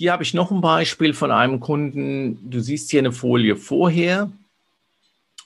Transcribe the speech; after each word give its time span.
Hier 0.00 0.12
habe 0.12 0.22
ich 0.22 0.32
noch 0.32 0.50
ein 0.50 0.62
Beispiel 0.62 1.12
von 1.12 1.30
einem 1.30 1.60
Kunden. 1.60 2.50
Du 2.50 2.60
siehst 2.60 2.90
hier 2.90 3.00
eine 3.00 3.12
Folie 3.12 3.54
vorher. 3.54 4.32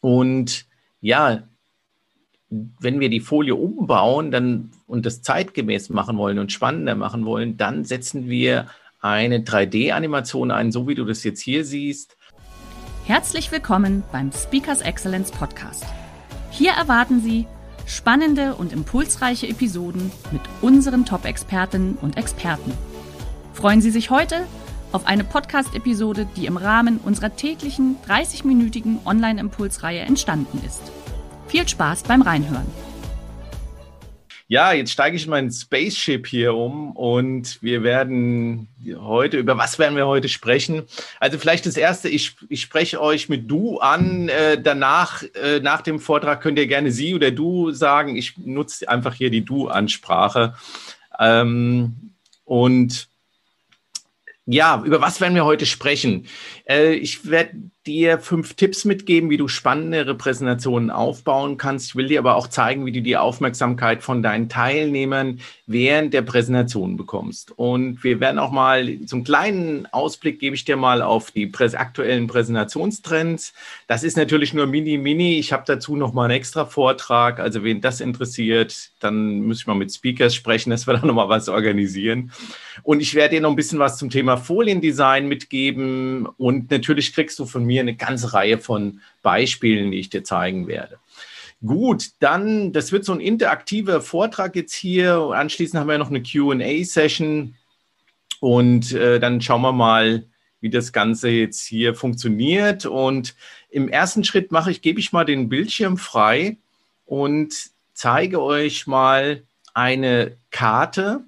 Und 0.01 0.67
ja, 1.01 1.43
wenn 2.51 3.01
wir 3.01 3.09
die 3.09 3.19
Folie 3.19 3.57
umbauen 3.57 4.31
dann, 4.31 4.71
und 4.87 5.07
das 5.07 5.23
zeitgemäß 5.23 5.89
machen 5.89 6.17
wollen 6.19 6.39
und 6.39 6.53
spannender 6.53 6.95
machen 6.95 7.25
wollen, 7.25 7.57
dann 7.57 7.85
setzen 7.85 8.29
wir 8.29 8.69
eine 9.01 9.41
3D-Animation 9.41 10.53
ein, 10.53 10.71
so 10.71 10.87
wie 10.87 10.95
du 10.95 11.05
das 11.05 11.25
jetzt 11.25 11.41
hier 11.41 11.65
siehst. 11.65 12.17
Herzlich 13.07 13.51
willkommen 13.51 14.05
beim 14.13 14.31
Speakers 14.31 14.83
Excellence 14.83 15.33
Podcast. 15.33 15.85
Hier 16.53 16.71
erwarten 16.71 17.21
Sie 17.21 17.49
spannende 17.87 18.55
und 18.55 18.73
impulsreiche 18.73 19.49
Episoden 19.49 20.13
mit 20.31 20.43
unseren 20.63 21.05
Top-Expertinnen 21.05 21.99
und 22.01 22.17
Experten. 22.17 22.73
Freuen 23.55 23.81
Sie 23.81 23.91
sich 23.91 24.11
heute 24.11 24.47
auf 24.93 25.07
eine 25.07 25.25
Podcast-Episode, 25.25 26.27
die 26.37 26.47
im 26.47 26.57
Rahmen 26.57 26.99
unserer 26.99 27.35
täglichen 27.35 27.97
30-minütigen 28.07 29.07
Online-Impulsreihe 29.07 30.01
entstanden 30.01 30.61
ist. 30.67 30.83
Viel 31.47 31.67
Spaß 31.67 32.03
beim 32.03 32.21
Reinhören. 32.21 32.67
Ja, 34.49 34.73
jetzt 34.73 34.91
steige 34.91 35.17
ich 35.17 35.25
in 35.25 35.31
mein 35.31 35.51
Spaceship 35.51 36.27
hier 36.27 36.55
um 36.55 36.93
und 36.93 37.63
wir 37.63 37.83
werden 37.83 38.69
heute, 38.99 39.39
über 39.39 39.57
was 39.57 39.79
werden 39.79 39.97
wir 39.97 40.07
heute 40.07 40.29
sprechen? 40.29 40.83
Also 41.19 41.39
vielleicht 41.39 41.65
das 41.65 41.79
Erste, 41.79 42.11
ich, 42.11 42.37
ich 42.51 42.61
spreche 42.61 43.01
euch 43.01 43.29
mit 43.29 43.51
Du 43.51 43.79
an. 43.79 44.29
Äh, 44.29 44.61
danach, 44.61 45.23
äh, 45.43 45.61
nach 45.61 45.81
dem 45.81 45.99
Vortrag 46.01 46.43
könnt 46.43 46.59
ihr 46.59 46.67
gerne 46.67 46.91
Sie 46.91 47.15
oder 47.15 47.31
Du 47.31 47.71
sagen. 47.71 48.17
Ich 48.17 48.37
nutze 48.37 48.89
einfach 48.89 49.15
hier 49.15 49.31
die 49.31 49.45
Du-Ansprache. 49.45 50.55
Ähm, 51.19 52.13
und 52.45 53.09
ja, 54.47 54.83
über 54.85 55.01
was 55.01 55.21
werden 55.21 55.35
wir 55.35 55.45
heute 55.45 55.67
sprechen? 55.67 56.27
Äh, 56.69 56.95
ich 56.95 57.29
werde 57.31 57.71
dir 57.87 58.19
fünf 58.19 58.55
Tipps 58.55 58.85
mitgeben, 58.85 59.29
wie 59.29 59.37
du 59.37 59.47
spannende 59.47 60.07
Repräsentationen 60.07 60.91
aufbauen 60.91 61.59
kannst. 61.59 61.89
Ich 61.89 61.97
will 61.97 62.09
dir 62.09 62.19
aber 62.19 62.37
auch 62.37 62.49
zeigen, 62.49 62.87
wie 62.87 62.93
du 62.93 63.03
die 63.03 63.17
Aufmerksamkeit 63.17 64.03
von 64.03 64.23
deinen 64.23 64.49
Teilnehmern 64.49 65.41
während 65.67 66.15
der 66.15 66.23
Präsentation 66.23 66.97
bekommst. 66.97 67.53
Und 67.57 68.03
wir 68.03 68.21
werden 68.21 68.39
auch 68.39 68.51
mal 68.51 68.81
einen 68.81 69.25
kleinen 69.25 69.87
Ausblick 69.93 70.39
gebe 70.41 70.57
ich 70.57 70.65
dir 70.65 70.77
mal 70.77 71.03
auf 71.03 71.31
die 71.31 71.53
aktuellen 71.55 72.27
Präsentationstrends. 72.27 73.53
Das 73.87 74.03
ist 74.03 74.17
natürlich 74.17 74.55
nur 74.55 74.67
mini, 74.67 74.97
mini. 74.97 75.39
Ich 75.39 75.53
habe 75.53 75.65
dazu 75.67 75.97
noch 75.97 76.15
mal 76.15 76.25
einen 76.25 76.39
extra 76.39 76.65
Vortrag. 76.65 77.39
Also 77.39 77.65
wen 77.65 77.83
das 77.83 78.01
interessiert, 78.01 78.93
dann 79.01 79.43
muss 79.43 79.59
ich 79.59 79.67
mal 79.67 79.75
mit 79.75 79.93
Speakers 79.93 80.35
sprechen, 80.35 80.71
dass 80.71 80.87
wir 80.87 80.95
da 80.95 81.05
noch 81.05 81.15
mal 81.15 81.29
was 81.29 81.51
organisieren. 81.51 82.33
Und 82.83 83.01
ich 83.01 83.15
werde 83.15 83.35
dir 83.35 83.41
noch 83.43 83.51
ein 83.51 83.57
bisschen 83.57 83.79
was 83.79 83.99
zum 83.99 84.09
Thema 84.09 84.37
Foliendesign 84.39 85.29
mitgeben. 85.29 86.27
Und 86.39 86.54
natürlich 86.71 87.13
kriegst 87.13 87.39
du 87.39 87.47
von 87.47 87.65
mir 87.65 87.75
mir 87.75 87.81
eine 87.81 87.97
ganze 87.97 88.33
Reihe 88.33 88.59
von 88.59 89.01
Beispielen, 89.23 89.91
die 89.91 89.99
ich 89.99 90.11
dir 90.11 90.23
zeigen 90.23 90.69
werde. 90.69 90.99
Gut, 91.65 92.11
dann, 92.21 92.73
das 92.73 92.93
wird 92.93 93.05
so 93.05 93.13
ein 93.13 93.21
interaktiver 93.21 94.01
Vortrag 94.01 94.55
jetzt 94.55 94.75
hier. 94.75 95.15
Anschließend 95.35 95.81
haben 95.81 95.89
wir 95.89 95.99
noch 95.99 96.11
eine 96.11 96.23
QA-Session 96.23 97.55
und 98.41 98.93
äh, 98.93 99.19
dann 99.19 99.41
schauen 99.41 99.63
wir 99.63 99.73
mal, 99.73 100.25
wie 100.61 100.71
das 100.71 100.93
Ganze 100.93 101.31
jetzt 101.31 101.67
hier 101.67 101.95
funktioniert. 101.95 102.87
Und 102.87 103.35
im 103.71 103.89
ersten 103.89 104.25
Schritt 104.25 104.53
mache 104.53 104.71
ich, 104.71 104.83
gebe 104.83 105.01
ich 105.01 105.13
mal 105.13 105.25
den 105.25 105.49
Bildschirm 105.49 105.97
frei 105.97 106.57
und 107.07 107.55
zeige 107.93 108.41
euch 108.43 108.87
mal 108.87 109.43
eine 109.73 110.37
Karte. 110.51 111.25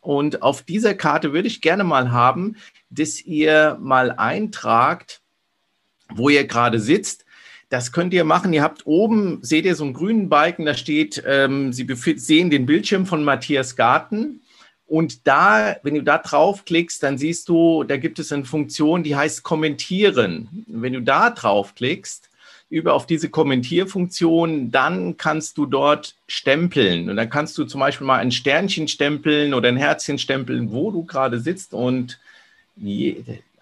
Und 0.00 0.42
auf 0.42 0.62
dieser 0.62 0.94
Karte 0.94 1.32
würde 1.32 1.48
ich 1.48 1.60
gerne 1.60 1.84
mal 1.84 2.10
haben, 2.10 2.56
dass 2.90 3.20
ihr 3.20 3.78
mal 3.80 4.12
eintragt, 4.12 5.20
wo 6.08 6.28
ihr 6.28 6.46
gerade 6.46 6.80
sitzt. 6.80 7.24
Das 7.68 7.92
könnt 7.92 8.12
ihr 8.12 8.24
machen. 8.24 8.52
Ihr 8.52 8.62
habt 8.62 8.86
oben, 8.86 9.38
seht 9.42 9.64
ihr 9.64 9.76
so 9.76 9.84
einen 9.84 9.94
grünen 9.94 10.28
Balken, 10.28 10.66
da 10.66 10.74
steht, 10.74 11.22
ähm, 11.24 11.72
Sie 11.72 11.86
sehen 12.16 12.50
den 12.50 12.66
Bildschirm 12.66 13.06
von 13.06 13.22
Matthias 13.24 13.76
Garten. 13.76 14.42
Und 14.86 15.28
da, 15.28 15.76
wenn 15.84 15.94
du 15.94 16.02
da 16.02 16.18
draufklickst, 16.18 17.00
dann 17.04 17.16
siehst 17.16 17.48
du, 17.48 17.84
da 17.84 17.96
gibt 17.96 18.18
es 18.18 18.32
eine 18.32 18.44
Funktion, 18.44 19.04
die 19.04 19.14
heißt 19.14 19.44
Kommentieren. 19.44 20.64
Wenn 20.66 20.94
du 20.94 21.00
da 21.00 21.30
draufklickst, 21.30 22.28
über 22.70 22.94
auf 22.94 23.06
diese 23.06 23.28
Kommentierfunktion, 23.28 24.70
dann 24.70 25.16
kannst 25.16 25.58
du 25.58 25.66
dort 25.66 26.14
stempeln. 26.28 27.10
Und 27.10 27.16
dann 27.16 27.28
kannst 27.28 27.58
du 27.58 27.64
zum 27.64 27.80
Beispiel 27.80 28.06
mal 28.06 28.18
ein 28.18 28.30
Sternchen 28.30 28.86
stempeln 28.86 29.54
oder 29.54 29.68
ein 29.68 29.76
Herzchen 29.76 30.18
stempeln, 30.18 30.70
wo 30.70 30.92
du 30.92 31.04
gerade 31.04 31.40
sitzt. 31.40 31.74
Und 31.74 32.20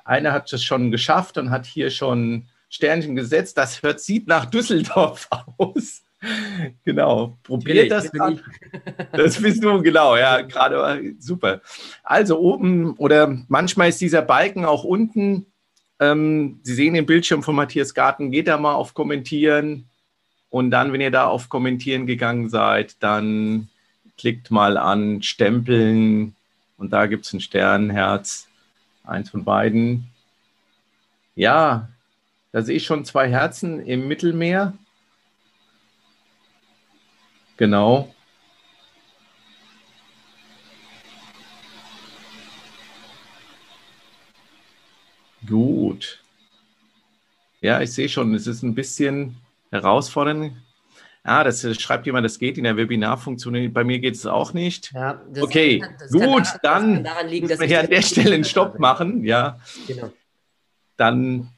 einer 0.04 0.32
hat 0.32 0.52
es 0.52 0.64
schon 0.64 0.90
geschafft 0.90 1.38
und 1.38 1.50
hat 1.50 1.66
hier 1.66 1.90
schon 1.90 2.46
Sternchen 2.68 3.16
gesetzt. 3.16 3.56
Das 3.58 3.82
hört, 3.82 4.00
sieht 4.00 4.26
nach 4.26 4.46
Düsseldorf 4.46 5.28
aus. 5.58 6.02
Genau, 6.84 7.38
probiert 7.44 7.92
das 7.92 8.12
an. 8.18 8.40
Das 9.12 9.40
bist 9.40 9.62
du, 9.62 9.80
genau, 9.82 10.16
ja, 10.16 10.40
gerade 10.40 11.14
super. 11.20 11.60
Also 12.02 12.40
oben 12.40 12.94
oder 12.94 13.38
manchmal 13.46 13.90
ist 13.90 14.00
dieser 14.00 14.22
Balken 14.22 14.64
auch 14.64 14.82
unten. 14.82 15.46
Ähm, 16.00 16.58
Sie 16.62 16.74
sehen 16.74 16.94
den 16.94 17.06
Bildschirm 17.06 17.44
von 17.44 17.54
Matthias 17.54 17.94
Garten. 17.94 18.32
Geht 18.32 18.48
da 18.48 18.58
mal 18.58 18.74
auf 18.74 18.94
Kommentieren 18.94 19.88
und 20.50 20.70
dann, 20.70 20.92
wenn 20.92 21.00
ihr 21.00 21.10
da 21.10 21.26
auf 21.26 21.48
Kommentieren 21.48 22.06
gegangen 22.06 22.48
seid, 22.48 22.96
dann 23.00 23.68
klickt 24.16 24.50
mal 24.50 24.76
an 24.76 25.22
Stempeln 25.22 26.34
und 26.76 26.92
da 26.92 27.06
gibt 27.06 27.26
es 27.26 27.32
ein 27.32 27.40
Sternherz 27.40 28.47
Eins 29.08 29.30
von 29.30 29.42
beiden. 29.42 30.10
Ja, 31.34 31.88
da 32.52 32.60
sehe 32.62 32.76
ich 32.76 32.84
schon 32.84 33.06
zwei 33.06 33.30
Herzen 33.30 33.80
im 33.80 34.06
Mittelmeer. 34.06 34.74
Genau. 37.56 38.14
Gut. 45.46 46.22
Ja, 47.62 47.80
ich 47.80 47.92
sehe 47.92 48.10
schon, 48.10 48.34
es 48.34 48.46
ist 48.46 48.62
ein 48.62 48.74
bisschen 48.74 49.36
herausfordernd. 49.70 50.52
Ah, 51.24 51.44
das 51.44 51.66
schreibt 51.80 52.06
jemand, 52.06 52.24
das 52.24 52.38
geht 52.38 52.56
in 52.58 52.64
der 52.64 52.76
Webinarfunktion. 52.76 53.72
Bei 53.72 53.84
mir 53.84 53.98
geht 53.98 54.14
es 54.14 54.24
auch 54.26 54.54
nicht. 54.54 54.92
Ja, 54.92 55.20
okay, 55.40 55.80
kann, 55.80 55.94
gut, 56.10 56.44
kann, 56.62 57.04
dann 57.04 57.28
liegen, 57.28 57.46
müssen 57.46 57.60
wir 57.60 57.66
hier 57.66 57.80
an 57.80 57.90
der 57.90 58.02
Stelle 58.02 58.34
einen 58.34 58.44
Stopp 58.44 58.78
machen. 58.78 59.24
Ja, 59.24 59.58
genau. 59.86 60.12
Dann 60.96 61.50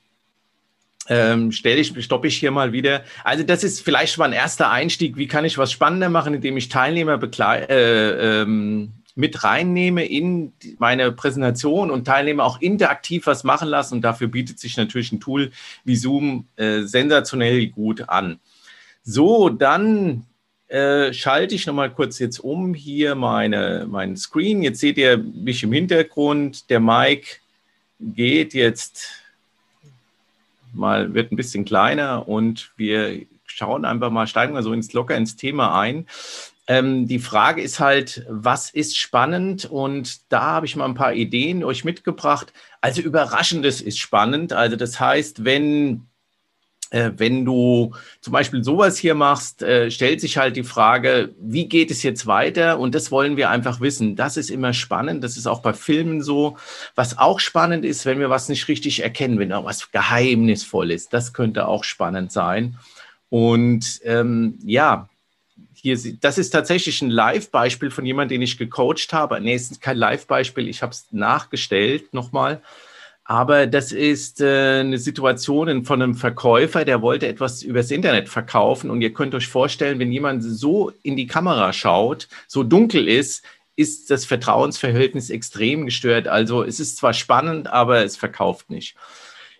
ähm, 1.08 1.52
stelle 1.52 1.80
ich, 1.80 2.04
stoppe 2.04 2.28
ich 2.28 2.36
hier 2.36 2.50
mal 2.50 2.72
wieder. 2.72 3.02
Also 3.24 3.42
das 3.44 3.64
ist 3.64 3.80
vielleicht 3.80 4.14
schon 4.14 4.22
mal 4.22 4.28
ein 4.28 4.32
erster 4.32 4.70
Einstieg. 4.70 5.16
Wie 5.16 5.26
kann 5.26 5.44
ich 5.44 5.58
was 5.58 5.72
spannender 5.72 6.08
machen, 6.08 6.34
indem 6.34 6.56
ich 6.56 6.68
Teilnehmer 6.68 7.20
äh, 7.22 8.42
ähm, 8.42 8.92
mit 9.16 9.42
reinnehme 9.42 10.04
in 10.04 10.52
meine 10.78 11.12
Präsentation 11.12 11.90
und 11.90 12.04
Teilnehmer 12.06 12.44
auch 12.44 12.60
interaktiv 12.60 13.26
was 13.26 13.44
machen 13.44 13.68
lassen. 13.68 13.94
Und 13.94 14.02
dafür 14.02 14.28
bietet 14.28 14.58
sich 14.58 14.76
natürlich 14.76 15.12
ein 15.12 15.20
Tool 15.20 15.50
wie 15.84 15.96
Zoom 15.96 16.46
äh, 16.56 16.82
sensationell 16.82 17.66
gut 17.68 18.08
an. 18.08 18.38
So, 19.12 19.48
dann 19.48 20.24
äh, 20.68 21.12
schalte 21.12 21.56
ich 21.56 21.66
nochmal 21.66 21.90
kurz 21.90 22.20
jetzt 22.20 22.38
um 22.38 22.74
hier 22.74 23.16
meine, 23.16 23.88
meinen 23.90 24.16
Screen. 24.16 24.62
Jetzt 24.62 24.78
seht 24.78 24.98
ihr 24.98 25.18
mich 25.18 25.64
im 25.64 25.72
Hintergrund. 25.72 26.70
Der 26.70 26.78
Mic 26.78 27.40
geht 27.98 28.54
jetzt 28.54 29.08
mal, 30.72 31.12
wird 31.12 31.32
ein 31.32 31.36
bisschen 31.36 31.64
kleiner 31.64 32.28
und 32.28 32.70
wir 32.76 33.26
schauen 33.46 33.84
einfach 33.84 34.10
mal, 34.10 34.28
steigen 34.28 34.54
wir 34.54 34.62
so 34.62 34.72
ins 34.72 34.92
locker 34.92 35.16
ins 35.16 35.34
Thema 35.34 35.76
ein. 35.76 36.06
Ähm, 36.68 37.08
die 37.08 37.18
Frage 37.18 37.62
ist 37.62 37.80
halt, 37.80 38.24
was 38.28 38.70
ist 38.70 38.96
spannend? 38.96 39.64
Und 39.64 40.20
da 40.32 40.42
habe 40.42 40.66
ich 40.66 40.76
mal 40.76 40.84
ein 40.84 40.94
paar 40.94 41.14
Ideen 41.14 41.64
euch 41.64 41.82
mitgebracht. 41.82 42.52
Also 42.80 43.02
Überraschendes 43.02 43.80
ist 43.80 43.98
spannend. 43.98 44.52
Also 44.52 44.76
das 44.76 45.00
heißt, 45.00 45.44
wenn 45.44 46.06
wenn 47.16 47.44
du 47.44 47.92
zum 48.20 48.32
Beispiel 48.32 48.64
sowas 48.64 48.98
hier 48.98 49.14
machst, 49.14 49.62
äh, 49.62 49.90
stellt 49.90 50.20
sich 50.20 50.36
halt 50.38 50.56
die 50.56 50.64
Frage, 50.64 51.30
wie 51.40 51.68
geht 51.68 51.90
es 51.90 52.02
jetzt 52.02 52.26
weiter? 52.26 52.78
Und 52.78 52.94
das 52.94 53.10
wollen 53.10 53.36
wir 53.36 53.50
einfach 53.50 53.80
wissen. 53.80 54.16
Das 54.16 54.36
ist 54.36 54.50
immer 54.50 54.72
spannend. 54.72 55.22
Das 55.22 55.36
ist 55.36 55.46
auch 55.46 55.60
bei 55.60 55.72
Filmen 55.72 56.22
so. 56.22 56.56
Was 56.96 57.18
auch 57.18 57.38
spannend 57.40 57.84
ist, 57.84 58.06
wenn 58.06 58.18
wir 58.18 58.30
was 58.30 58.48
nicht 58.48 58.66
richtig 58.68 59.02
erkennen, 59.02 59.38
wenn 59.38 59.52
auch 59.52 59.64
was 59.64 59.92
geheimnisvoll 59.92 60.90
ist. 60.90 61.12
Das 61.12 61.32
könnte 61.32 61.68
auch 61.68 61.84
spannend 61.84 62.32
sein. 62.32 62.76
Und 63.28 64.00
ähm, 64.04 64.58
ja, 64.64 65.08
hier, 65.72 65.98
das 66.20 66.38
ist 66.38 66.50
tatsächlich 66.50 67.00
ein 67.00 67.10
Live-Beispiel 67.10 67.90
von 67.90 68.04
jemandem, 68.04 68.36
den 68.36 68.42
ich 68.42 68.58
gecoacht 68.58 69.12
habe. 69.12 69.40
Nee, 69.40 69.54
es 69.54 69.70
ist 69.70 69.80
kein 69.80 69.96
Live-Beispiel, 69.96 70.68
ich 70.68 70.82
habe 70.82 70.92
es 70.92 71.06
nachgestellt 71.10 72.12
nochmal. 72.12 72.60
Aber 73.30 73.68
das 73.68 73.92
ist 73.92 74.40
äh, 74.40 74.80
eine 74.80 74.98
Situation 74.98 75.84
von 75.84 76.02
einem 76.02 76.16
Verkäufer, 76.16 76.84
der 76.84 77.00
wollte 77.00 77.28
etwas 77.28 77.62
übers 77.62 77.92
Internet 77.92 78.28
verkaufen. 78.28 78.90
Und 78.90 79.02
ihr 79.02 79.12
könnt 79.12 79.36
euch 79.36 79.46
vorstellen, 79.46 80.00
wenn 80.00 80.10
jemand 80.10 80.42
so 80.42 80.90
in 81.04 81.14
die 81.14 81.28
Kamera 81.28 81.72
schaut, 81.72 82.26
so 82.48 82.64
dunkel 82.64 83.06
ist, 83.06 83.44
ist 83.76 84.10
das 84.10 84.24
Vertrauensverhältnis 84.24 85.30
extrem 85.30 85.84
gestört. 85.84 86.26
Also 86.26 86.64
es 86.64 86.80
ist 86.80 86.96
zwar 86.96 87.12
spannend, 87.12 87.68
aber 87.68 88.04
es 88.04 88.16
verkauft 88.16 88.68
nicht. 88.68 88.96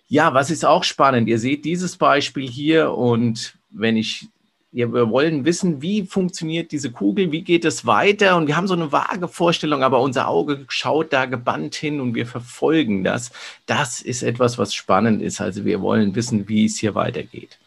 Ja, 0.08 0.34
was 0.34 0.50
ist 0.50 0.64
auch 0.64 0.82
spannend? 0.82 1.28
Ihr 1.28 1.38
seht 1.38 1.64
dieses 1.64 1.96
Beispiel 1.96 2.49
hier 2.49 2.90
und 2.90 3.55
wenn 3.70 3.96
ich 3.96 4.26
wir 4.72 5.11
wollen 5.11 5.44
wissen, 5.44 5.82
wie 5.82 6.06
funktioniert 6.06 6.70
diese 6.70 6.93
Kugel, 6.93 7.32
wie 7.32 7.43
geht 7.43 7.64
es 7.64 7.87
weiter 7.87 8.37
und 8.37 8.46
wir 8.46 8.56
haben 8.56 8.69
so 8.69 8.75
eine 8.75 8.93
vage 8.93 9.26
Vorstellung, 9.26 9.82
aber 9.82 10.00
unser 10.00 10.28
Auge 10.28 10.64
schaut 10.69 11.12
da 11.12 11.25
gebannt 11.25 11.75
hin 11.75 12.00
und 12.00 12.14
wir 12.14 12.26
verfolgen 12.26 13.02
das. 13.02 13.32
Das 13.67 14.00
ist 14.00 14.22
etwas, 14.22 14.58
was 14.58 14.72
spannend 14.72 15.22
ist. 15.22 15.40
Also 15.40 15.64
wir 15.64 15.81
wollen 15.81 16.14
wissen, 16.14 16.49
wie 16.49 16.67
es 16.67 16.78
hier 16.78 16.94
weitergeht. 16.94 17.58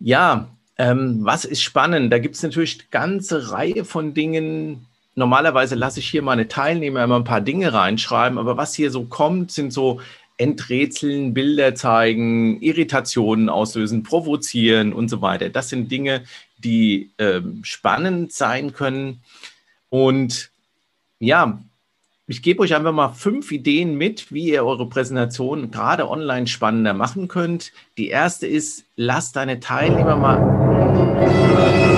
Ja, 0.00 0.48
ähm, 0.76 1.20
was 1.22 1.44
ist 1.44 1.62
spannend? 1.62 2.12
Da 2.12 2.18
gibt 2.18 2.34
es 2.34 2.42
natürlich 2.42 2.80
eine 2.80 2.88
ganze 2.90 3.52
Reihe 3.52 3.84
von 3.84 4.14
Dingen. 4.14 4.86
Normalerweise 5.14 5.76
lasse 5.76 6.00
ich 6.00 6.08
hier 6.08 6.22
meine 6.22 6.48
Teilnehmer 6.48 7.04
immer 7.04 7.16
ein 7.16 7.24
paar 7.24 7.42
Dinge 7.42 7.72
reinschreiben, 7.72 8.38
aber 8.38 8.56
was 8.56 8.74
hier 8.74 8.90
so 8.90 9.04
kommt, 9.04 9.52
sind 9.52 9.72
so 9.72 10.00
enträtseln, 10.42 11.34
Bilder 11.34 11.74
zeigen, 11.74 12.60
Irritationen 12.60 13.48
auslösen, 13.48 14.02
provozieren 14.02 14.92
und 14.92 15.08
so 15.08 15.22
weiter. 15.22 15.48
Das 15.48 15.68
sind 15.68 15.90
Dinge, 15.90 16.24
die 16.58 17.10
ähm, 17.18 17.60
spannend 17.62 18.32
sein 18.32 18.72
können. 18.72 19.22
Und 19.88 20.50
ja, 21.18 21.62
ich 22.26 22.42
gebe 22.42 22.62
euch 22.62 22.74
einfach 22.74 22.92
mal 22.92 23.12
fünf 23.12 23.52
Ideen 23.52 23.96
mit, 23.96 24.32
wie 24.32 24.50
ihr 24.50 24.64
eure 24.64 24.88
Präsentation 24.88 25.70
gerade 25.70 26.08
online 26.08 26.46
spannender 26.46 26.94
machen 26.94 27.28
könnt. 27.28 27.72
Die 27.98 28.08
erste 28.08 28.46
ist, 28.46 28.84
lasst 28.96 29.36
deine 29.36 29.60
Teilnehmer 29.60 30.16
mal. 30.16 31.91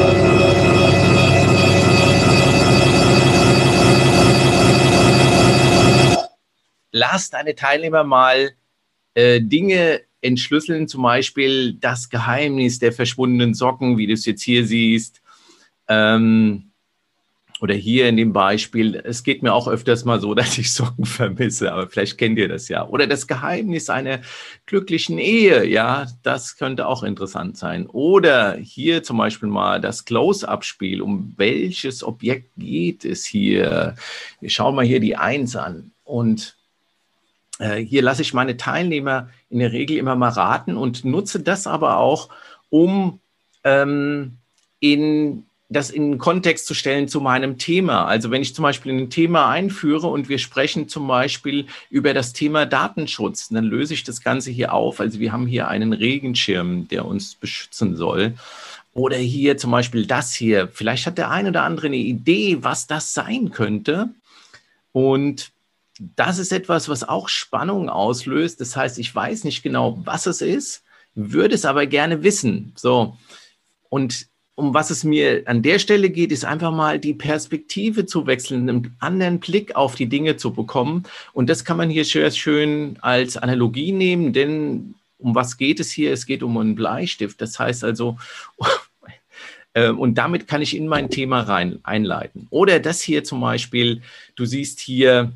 Lass 6.94 7.28
deine 7.28 7.56
Teilnehmer 7.56 8.04
mal 8.04 8.52
äh, 9.14 9.40
Dinge 9.40 10.02
entschlüsseln, 10.20 10.86
zum 10.86 11.02
Beispiel 11.02 11.74
das 11.74 12.08
Geheimnis 12.08 12.78
der 12.78 12.92
verschwundenen 12.92 13.52
Socken, 13.52 13.98
wie 13.98 14.06
du 14.06 14.12
es 14.12 14.24
jetzt 14.24 14.42
hier 14.42 14.64
siehst. 14.64 15.20
Ähm, 15.88 16.70
oder 17.60 17.74
hier 17.74 18.08
in 18.08 18.16
dem 18.16 18.32
Beispiel, 18.32 18.94
es 18.94 19.24
geht 19.24 19.42
mir 19.42 19.54
auch 19.54 19.66
öfters 19.66 20.04
mal 20.04 20.20
so, 20.20 20.34
dass 20.36 20.56
ich 20.56 20.72
Socken 20.72 21.04
vermisse, 21.04 21.72
aber 21.72 21.88
vielleicht 21.88 22.16
kennt 22.16 22.38
ihr 22.38 22.48
das 22.48 22.68
ja. 22.68 22.86
Oder 22.86 23.08
das 23.08 23.26
Geheimnis 23.26 23.90
einer 23.90 24.20
glücklichen 24.66 25.18
Ehe, 25.18 25.66
ja, 25.66 26.06
das 26.22 26.56
könnte 26.56 26.86
auch 26.86 27.02
interessant 27.02 27.58
sein. 27.58 27.88
Oder 27.88 28.56
hier 28.56 29.02
zum 29.02 29.16
Beispiel 29.16 29.48
mal 29.48 29.80
das 29.80 30.04
Close-up-Spiel, 30.04 31.02
um 31.02 31.34
welches 31.36 32.04
Objekt 32.04 32.50
geht 32.56 33.04
es 33.04 33.26
hier? 33.26 33.96
Wir 34.40 34.50
schauen 34.50 34.76
mal 34.76 34.84
hier 34.84 35.00
die 35.00 35.16
Eins 35.16 35.56
an. 35.56 35.90
Und 36.04 36.56
hier 37.58 38.02
lasse 38.02 38.22
ich 38.22 38.34
meine 38.34 38.56
Teilnehmer 38.56 39.28
in 39.48 39.60
der 39.60 39.72
Regel 39.72 39.96
immer 39.96 40.16
mal 40.16 40.30
raten 40.30 40.76
und 40.76 41.04
nutze 41.04 41.40
das 41.40 41.66
aber 41.66 41.98
auch, 41.98 42.28
um 42.68 43.20
ähm, 43.62 44.38
in 44.80 45.44
das 45.70 45.90
in 45.90 46.12
den 46.12 46.18
Kontext 46.18 46.66
zu 46.66 46.74
stellen 46.74 47.08
zu 47.08 47.20
meinem 47.20 47.58
Thema. 47.58 48.06
Also 48.06 48.30
wenn 48.30 48.42
ich 48.42 48.54
zum 48.54 48.62
Beispiel 48.62 48.92
ein 48.92 49.10
Thema 49.10 49.48
einführe 49.48 50.06
und 50.06 50.28
wir 50.28 50.38
sprechen 50.38 50.88
zum 50.88 51.06
Beispiel 51.08 51.66
über 51.90 52.14
das 52.14 52.32
Thema 52.32 52.66
Datenschutz, 52.66 53.48
dann 53.48 53.64
löse 53.64 53.94
ich 53.94 54.04
das 54.04 54.22
Ganze 54.22 54.50
hier 54.50 54.72
auf. 54.72 55.00
Also 55.00 55.20
wir 55.20 55.32
haben 55.32 55.46
hier 55.46 55.68
einen 55.68 55.92
Regenschirm, 55.92 56.86
der 56.88 57.06
uns 57.06 57.34
beschützen 57.34 57.96
soll. 57.96 58.34
Oder 58.92 59.16
hier 59.16 59.56
zum 59.56 59.72
Beispiel 59.72 60.06
das 60.06 60.32
hier. 60.34 60.68
Vielleicht 60.68 61.06
hat 61.06 61.18
der 61.18 61.30
eine 61.30 61.48
oder 61.48 61.64
andere 61.64 61.88
eine 61.88 61.96
Idee, 61.96 62.58
was 62.60 62.86
das 62.86 63.12
sein 63.12 63.50
könnte. 63.50 64.10
Und 64.92 65.50
das 66.16 66.38
ist 66.38 66.52
etwas, 66.52 66.88
was 66.88 67.08
auch 67.08 67.28
Spannung 67.28 67.88
auslöst. 67.88 68.60
Das 68.60 68.76
heißt, 68.76 68.98
ich 68.98 69.14
weiß 69.14 69.44
nicht 69.44 69.62
genau, 69.62 69.98
was 70.04 70.26
es 70.26 70.40
ist, 70.40 70.84
würde 71.14 71.54
es 71.54 71.64
aber 71.64 71.86
gerne 71.86 72.22
wissen. 72.22 72.72
So. 72.76 73.16
Und 73.88 74.26
um 74.56 74.72
was 74.72 74.90
es 74.90 75.02
mir 75.02 75.42
an 75.46 75.62
der 75.62 75.78
Stelle 75.78 76.10
geht, 76.10 76.30
ist 76.30 76.44
einfach 76.44 76.72
mal 76.72 76.98
die 76.98 77.14
Perspektive 77.14 78.06
zu 78.06 78.26
wechseln, 78.26 78.68
einen 78.68 78.96
anderen 79.00 79.40
Blick 79.40 79.74
auf 79.74 79.96
die 79.96 80.08
Dinge 80.08 80.36
zu 80.36 80.52
bekommen. 80.52 81.04
Und 81.32 81.50
das 81.50 81.64
kann 81.64 81.76
man 81.76 81.90
hier 81.90 82.04
schön 82.04 82.96
als 83.00 83.36
Analogie 83.36 83.92
nehmen, 83.92 84.32
denn 84.32 84.94
um 85.18 85.34
was 85.34 85.56
geht 85.56 85.80
es 85.80 85.90
hier? 85.90 86.12
Es 86.12 86.26
geht 86.26 86.42
um 86.42 86.56
einen 86.56 86.74
Bleistift. 86.74 87.40
Das 87.40 87.58
heißt 87.58 87.82
also, 87.82 88.16
äh, 89.74 89.90
und 89.90 90.16
damit 90.16 90.46
kann 90.46 90.62
ich 90.62 90.76
in 90.76 90.86
mein 90.86 91.10
Thema 91.10 91.40
rein 91.40 91.80
einleiten. 91.82 92.46
Oder 92.50 92.78
das 92.78 93.00
hier 93.00 93.24
zum 93.24 93.40
Beispiel, 93.40 94.02
du 94.36 94.44
siehst 94.44 94.78
hier 94.80 95.32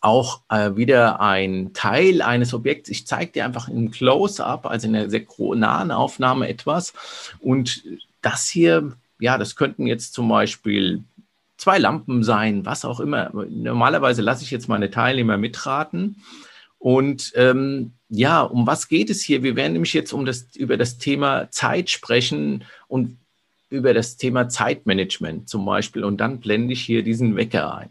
auch 0.00 0.40
äh, 0.48 0.76
wieder 0.76 1.20
ein 1.20 1.72
Teil 1.72 2.22
eines 2.22 2.54
Objekts. 2.54 2.88
Ich 2.88 3.06
zeige 3.06 3.32
dir 3.32 3.44
einfach 3.44 3.68
im 3.68 3.90
Close-up, 3.90 4.66
also 4.66 4.86
in 4.86 4.96
einer 4.96 5.10
sehr 5.10 5.22
nahen 5.56 5.90
Aufnahme 5.90 6.48
etwas. 6.48 6.92
Und 7.40 7.82
das 8.22 8.48
hier, 8.48 8.92
ja, 9.18 9.38
das 9.38 9.56
könnten 9.56 9.86
jetzt 9.86 10.14
zum 10.14 10.28
Beispiel 10.28 11.02
zwei 11.56 11.78
Lampen 11.78 12.22
sein, 12.22 12.64
was 12.64 12.84
auch 12.84 13.00
immer. 13.00 13.30
Normalerweise 13.50 14.22
lasse 14.22 14.44
ich 14.44 14.50
jetzt 14.50 14.68
meine 14.68 14.90
Teilnehmer 14.90 15.36
mitraten. 15.36 16.16
Und 16.78 17.32
ähm, 17.34 17.92
ja, 18.08 18.42
um 18.42 18.66
was 18.66 18.88
geht 18.88 19.10
es 19.10 19.22
hier? 19.22 19.42
Wir 19.42 19.56
werden 19.56 19.72
nämlich 19.72 19.92
jetzt 19.92 20.12
um 20.12 20.24
das, 20.24 20.46
über 20.54 20.76
das 20.76 20.98
Thema 20.98 21.50
Zeit 21.50 21.90
sprechen 21.90 22.64
und 22.86 23.18
über 23.68 23.92
das 23.92 24.16
Thema 24.16 24.48
Zeitmanagement 24.48 25.48
zum 25.48 25.64
Beispiel. 25.64 26.04
Und 26.04 26.18
dann 26.18 26.38
blende 26.38 26.72
ich 26.72 26.82
hier 26.82 27.02
diesen 27.02 27.36
Wecker 27.36 27.76
ein. 27.76 27.90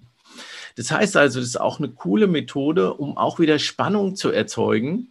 Das 0.78 0.92
heißt 0.92 1.18
also, 1.18 1.40
das 1.40 1.50
ist 1.50 1.60
auch 1.60 1.80
eine 1.80 1.90
coole 1.90 2.28
Methode, 2.28 2.94
um 2.94 3.18
auch 3.18 3.40
wieder 3.40 3.58
Spannung 3.58 4.16
zu 4.16 4.30
erzeugen. 4.30 5.10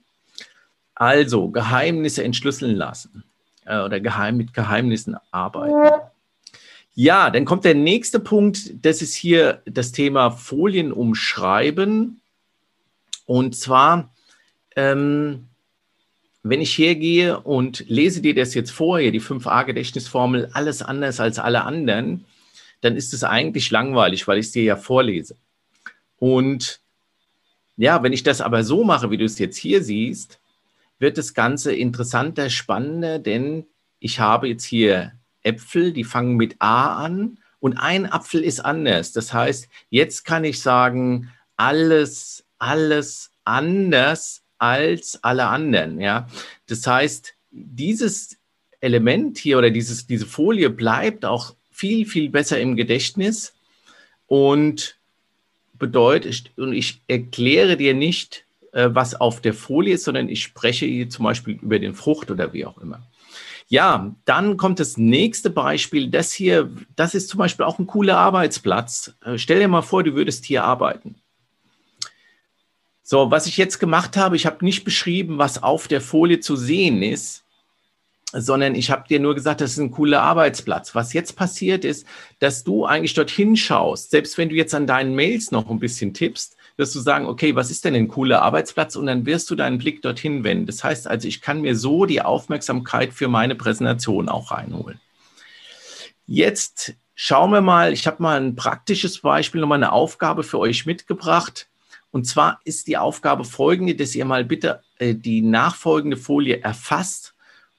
Also 0.95 1.49
Geheimnisse 1.49 2.23
entschlüsseln 2.23 2.75
lassen 2.77 3.25
äh, 3.67 3.81
oder 3.81 3.99
geheim, 4.01 4.37
mit 4.37 4.55
Geheimnissen 4.55 5.17
arbeiten. 5.33 6.03
Ja, 6.95 7.31
dann 7.31 7.45
kommt 7.45 7.65
der 7.65 7.75
nächste 7.75 8.21
Punkt. 8.21 8.73
Das 8.83 9.03
ist 9.03 9.15
hier 9.15 9.61
das 9.67 9.91
Thema 9.93 10.31
Folien 10.31 10.93
umschreiben. 10.93 12.21
Und 13.27 13.57
zwar, 13.57 14.15
ähm, 14.77 15.49
wenn 16.45 16.61
ich 16.61 16.79
hergehe 16.79 17.41
und 17.41 17.85
lese 17.89 18.23
dir 18.23 18.37
das 18.37 18.55
jetzt 18.55 18.71
vorher, 18.71 19.11
die 19.11 19.21
5a-Gedächtnisformel, 19.21 20.51
alles 20.53 20.81
anders 20.81 21.19
als 21.19 21.41
alle 21.41 21.65
anderen, 21.65 22.25
dann 22.83 22.95
ist 22.95 23.13
es 23.13 23.25
eigentlich 23.25 23.73
langweilig, 23.73 24.29
weil 24.29 24.39
ich 24.39 24.47
es 24.47 24.53
dir 24.53 24.63
ja 24.63 24.77
vorlese. 24.77 25.35
Und 26.19 26.81
ja, 27.77 28.03
wenn 28.03 28.13
ich 28.13 28.23
das 28.23 28.41
aber 28.41 28.65
so 28.65 28.85
mache, 28.85 29.11
wie 29.11 29.19
du 29.19 29.25
es 29.25 29.39
jetzt 29.39 29.57
hier 29.57 29.83
siehst, 29.83 30.39
wird 30.99 31.19
das 31.19 31.35
Ganze 31.35 31.75
interessanter, 31.75 32.49
spannender, 32.49 33.19
denn 33.19 33.67
ich 33.99 34.21
habe 34.21 34.49
jetzt 34.49 34.65
hier 34.65 35.13
Äpfel, 35.43 35.93
die 35.93 36.05
fangen 36.05 36.37
mit 36.37 36.57
A 36.59 37.05
an 37.05 37.39
und 37.61 37.75
ein 37.75 38.11
Apfel 38.11 38.43
ist 38.43 38.61
anders. 38.61 39.13
Das 39.13 39.33
heißt, 39.33 39.69
jetzt 39.91 40.25
kann 40.25 40.45
ich 40.45 40.61
sagen, 40.61 41.31
alles, 41.57 42.45
alles 42.59 43.31
anders 43.45 44.43
als 44.59 45.23
alle 45.23 45.47
anderen. 45.47 46.01
Ja, 46.01 46.29
das 46.67 46.87
heißt, 46.87 47.35
dieses 47.51 48.39
Element 48.81 49.39
hier 49.39 49.59
oder 49.59 49.71
dieses, 49.71 50.07
diese 50.07 50.27
Folie 50.27 50.71
bleibt 50.71 51.25
auch 51.25 51.55
viel, 51.71 52.07
viel 52.07 52.31
besser 52.31 52.59
im 52.61 52.77
Gedächtnis 52.77 53.55
und 54.27 54.96
bedeutet, 55.79 56.51
und 56.57 56.73
ich 56.73 57.01
erkläre 57.09 57.77
dir 57.77 57.95
nicht, 57.95 58.45
äh, 58.73 58.91
was 58.93 59.15
auf 59.15 59.41
der 59.41 59.55
Folie 59.55 59.95
ist, 59.95 60.05
sondern 60.05 60.29
ich 60.29 60.43
spreche 60.43 60.87
hier 60.87 61.09
zum 61.09 61.25
Beispiel 61.25 61.59
über 61.63 61.79
den 61.79 61.95
Frucht 61.95 62.31
oder 62.31 62.53
wie 62.53 62.67
auch 62.67 62.79
immer. 62.79 63.07
Ja, 63.69 64.15
dann 64.27 64.57
kommt 64.57 64.79
das 64.79 64.97
nächste 64.97 65.51
Beispiel. 65.51 66.09
Das 66.09 66.33
hier, 66.33 66.71
das 66.95 67.15
ist 67.15 67.29
zum 67.29 67.39
Beispiel 67.39 67.65
auch 67.65 67.79
ein 67.79 67.87
cooler 67.87 68.19
Arbeitsplatz. 68.19 69.15
Äh, 69.25 69.39
stell 69.39 69.59
dir 69.59 69.69
mal 69.69 69.83
vor, 69.83 70.05
du 70.05 70.15
würdest 70.15 70.45
hier 70.45 70.65
arbeiten. 70.65 71.17
So, 73.03 73.31
was 73.31 73.47
ich 73.47 73.57
jetzt 73.57 73.79
gemacht 73.79 74.17
habe, 74.17 74.37
ich 74.37 74.47
habe 74.47 74.65
nicht 74.65 74.85
beschrieben, 74.85 75.39
was 75.39 75.63
auf 75.63 75.89
der 75.89 76.01
Folie 76.01 76.41
zu 76.41 76.57
sehen 76.57 77.03
ist, 77.03 77.45
sondern 78.41 78.75
ich 78.75 78.91
habe 78.91 79.09
dir 79.09 79.21
nur 79.21 79.35
gesagt, 79.35 79.61
das 79.61 79.73
ist 79.73 79.79
ein 79.79 79.91
cooler 79.91 80.23
Arbeitsplatz. 80.23 80.95
Was 80.95 81.13
jetzt 81.13 81.37
passiert 81.37 81.85
ist, 81.85 82.07
dass 82.39 82.65
du 82.65 82.85
eigentlich 82.85 83.15
dorthin 83.15 83.57
schaust, 83.57 84.11
selbst 84.11 84.37
wenn 84.39 84.49
du 84.49 84.55
jetzt 84.55 84.75
an 84.75 84.87
deinen 84.87 85.15
Mails 85.15 85.51
noch 85.51 85.71
ein 85.71 85.79
bisschen 85.79 86.13
tippst, 86.15 86.57
wirst 86.77 86.95
du 86.95 87.01
sagen, 87.01 87.27
okay, 87.27 87.55
was 87.55 87.71
ist 87.71 87.85
denn 87.85 87.95
ein 87.95 88.09
cooler 88.09 88.43
Arbeitsplatz? 88.43 88.97
Und 88.97 89.07
dann 89.07 89.25
wirst 89.25 89.51
du 89.51 89.55
deinen 89.55 89.79
Blick 89.79 90.03
dorthin 90.03 90.45
wenden. 90.45 90.67
Das 90.67 90.85
heißt 90.85 91.09
also, 91.09 91.27
ich 91.27 91.41
kann 91.41 91.63
mir 91.63 91.77
so 91.77 92.05
die 92.05 92.21
Aufmerksamkeit 92.21 93.15
für 93.15 93.29
meine 93.29 93.55
Präsentation 93.55 94.29
auch 94.29 94.51
reinholen. 94.51 95.01
Jetzt 96.27 96.95
schauen 97.15 97.53
wir 97.53 97.63
mal, 97.63 97.93
ich 97.93 98.07
habe 98.07 98.23
mal 98.23 98.39
ein 98.39 98.57
praktisches 98.57 99.21
Beispiel, 99.21 99.61
nochmal 99.61 99.79
eine 99.79 99.93
Aufgabe 99.93 100.43
für 100.43 100.59
euch 100.59 100.85
mitgebracht. 100.85 101.69
Und 102.11 102.27
zwar 102.27 102.61
ist 102.65 102.89
die 102.89 102.99
Aufgabe 102.99 103.45
folgende, 103.45 103.95
dass 103.95 104.15
ihr 104.15 104.25
mal 104.25 104.45
bitte 104.45 104.83
äh, 104.99 105.15
die 105.15 105.41
nachfolgende 105.43 106.17
Folie 106.17 106.61
erfasst 106.61 107.36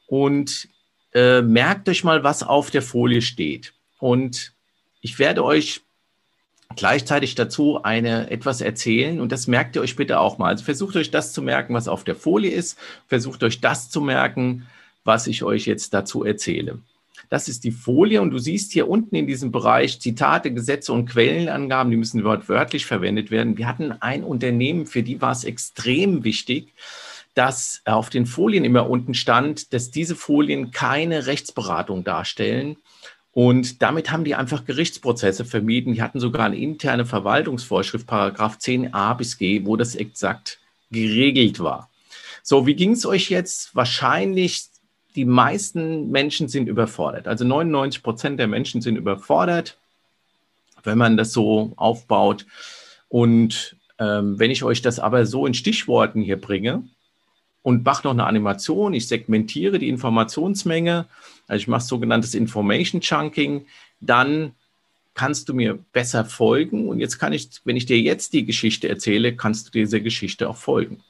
und 0.07 0.67
äh, 1.13 1.41
merkt 1.41 1.87
euch 1.89 2.03
mal, 2.03 2.23
was 2.23 2.43
auf 2.43 2.71
der 2.71 2.81
Folie 2.81 3.21
steht. 3.21 3.73
Und 3.99 4.53
ich 5.01 5.19
werde 5.19 5.43
euch 5.43 5.81
gleichzeitig 6.75 7.35
dazu 7.35 7.83
eine 7.83 8.29
etwas 8.29 8.61
erzählen 8.61 9.21
und 9.21 9.31
das 9.31 9.47
merkt 9.47 9.75
ihr 9.75 9.81
euch 9.81 9.95
bitte 9.95 10.19
auch 10.19 10.37
mal. 10.37 10.49
Also 10.49 10.65
versucht 10.65 10.95
euch 10.95 11.11
das 11.11 11.33
zu 11.33 11.41
merken, 11.41 11.73
was 11.73 11.87
auf 11.87 12.03
der 12.03 12.15
Folie 12.15 12.51
ist. 12.51 12.77
Versucht 13.07 13.43
euch 13.43 13.61
das 13.61 13.89
zu 13.89 14.01
merken, 14.01 14.67
was 15.03 15.27
ich 15.27 15.43
euch 15.43 15.65
jetzt 15.65 15.93
dazu 15.93 16.23
erzähle. 16.23 16.79
Das 17.29 17.49
ist 17.49 17.63
die 17.63 17.71
Folie 17.71 18.21
und 18.21 18.31
du 18.31 18.37
siehst 18.37 18.71
hier 18.71 18.87
unten 18.87 19.15
in 19.15 19.27
diesem 19.27 19.51
Bereich 19.51 19.99
Zitate, 19.99 20.51
Gesetze 20.53 20.93
und 20.93 21.09
Quellenangaben, 21.09 21.91
die 21.91 21.97
müssen 21.97 22.23
wörtlich 22.23 22.85
verwendet 22.85 23.31
werden. 23.31 23.57
Wir 23.57 23.67
hatten 23.67 23.91
ein 23.91 24.23
Unternehmen, 24.23 24.85
für 24.85 25.03
die 25.03 25.19
war 25.19 25.31
es 25.31 25.43
extrem 25.43 26.23
wichtig, 26.23 26.73
dass 27.37 27.81
auf 27.85 28.09
den 28.09 28.25
Folien 28.25 28.65
immer 28.65 28.89
unten 28.89 29.13
stand, 29.13 29.71
dass 29.71 29.91
diese 29.91 30.15
Folien 30.15 30.71
keine 30.71 31.27
Rechtsberatung 31.27 32.03
darstellen. 32.03 32.77
Und 33.31 33.83
damit 33.83 34.11
haben 34.11 34.23
die 34.23 34.33
einfach 34.33 34.65
Gerichtsprozesse 34.65 35.45
vermieden. 35.45 35.93
Die 35.93 36.01
hatten 36.01 36.19
sogar 36.19 36.47
eine 36.47 36.57
interne 36.57 37.05
Verwaltungsvorschrift, 37.05 38.07
Paragraph 38.07 38.57
10a 38.57 39.13
bis 39.15 39.37
g, 39.37 39.63
wo 39.65 39.75
das 39.75 39.93
exakt 39.93 40.57
geregelt 40.89 41.59
war. 41.59 41.91
So, 42.41 42.65
wie 42.65 42.73
ging 42.73 42.93
es 42.93 43.05
euch 43.05 43.29
jetzt? 43.29 43.75
Wahrscheinlich 43.75 44.69
die 45.15 45.25
meisten 45.25 46.09
Menschen 46.09 46.47
sind 46.47 46.67
überfordert. 46.67 47.27
Also 47.27 47.45
99 47.45 48.01
Prozent 48.01 48.39
der 48.39 48.47
Menschen 48.47 48.81
sind 48.81 48.95
überfordert, 48.95 49.77
wenn 50.83 50.97
man 50.97 51.17
das 51.17 51.33
so 51.33 51.73
aufbaut. 51.75 52.47
Und 53.09 53.75
ähm, 53.99 54.39
wenn 54.39 54.49
ich 54.49 54.63
euch 54.63 54.81
das 54.81 54.99
aber 54.99 55.27
so 55.27 55.45
in 55.45 55.53
Stichworten 55.53 56.21
hier 56.21 56.41
bringe, 56.41 56.83
und 57.67 57.83
mache 57.83 58.07
noch 58.07 58.13
eine 58.13 58.25
Animation. 58.25 58.93
Ich 58.93 59.09
segmentiere 59.09 59.77
die 59.77 59.89
Informationsmenge. 59.89 61.05
Also 61.49 61.59
ich 61.59 61.67
mache 61.67 61.81
sogenanntes 61.81 62.33
Information 62.33 63.01
Chunking. 63.01 63.65
Dann 63.99 64.53
kannst 65.15 65.49
du 65.49 65.53
mir 65.53 65.77
besser 65.91 66.23
folgen. 66.23 66.87
Und 66.87 66.99
jetzt 66.99 67.19
kann 67.19 67.33
ich, 67.33 67.49
wenn 67.65 67.75
ich 67.75 67.85
dir 67.85 67.99
jetzt 67.99 68.31
die 68.31 68.45
Geschichte 68.45 68.87
erzähle, 68.87 69.35
kannst 69.35 69.67
du 69.67 69.71
dieser 69.71 69.99
Geschichte 69.99 70.47
auch 70.47 70.55
folgen. 70.55 71.01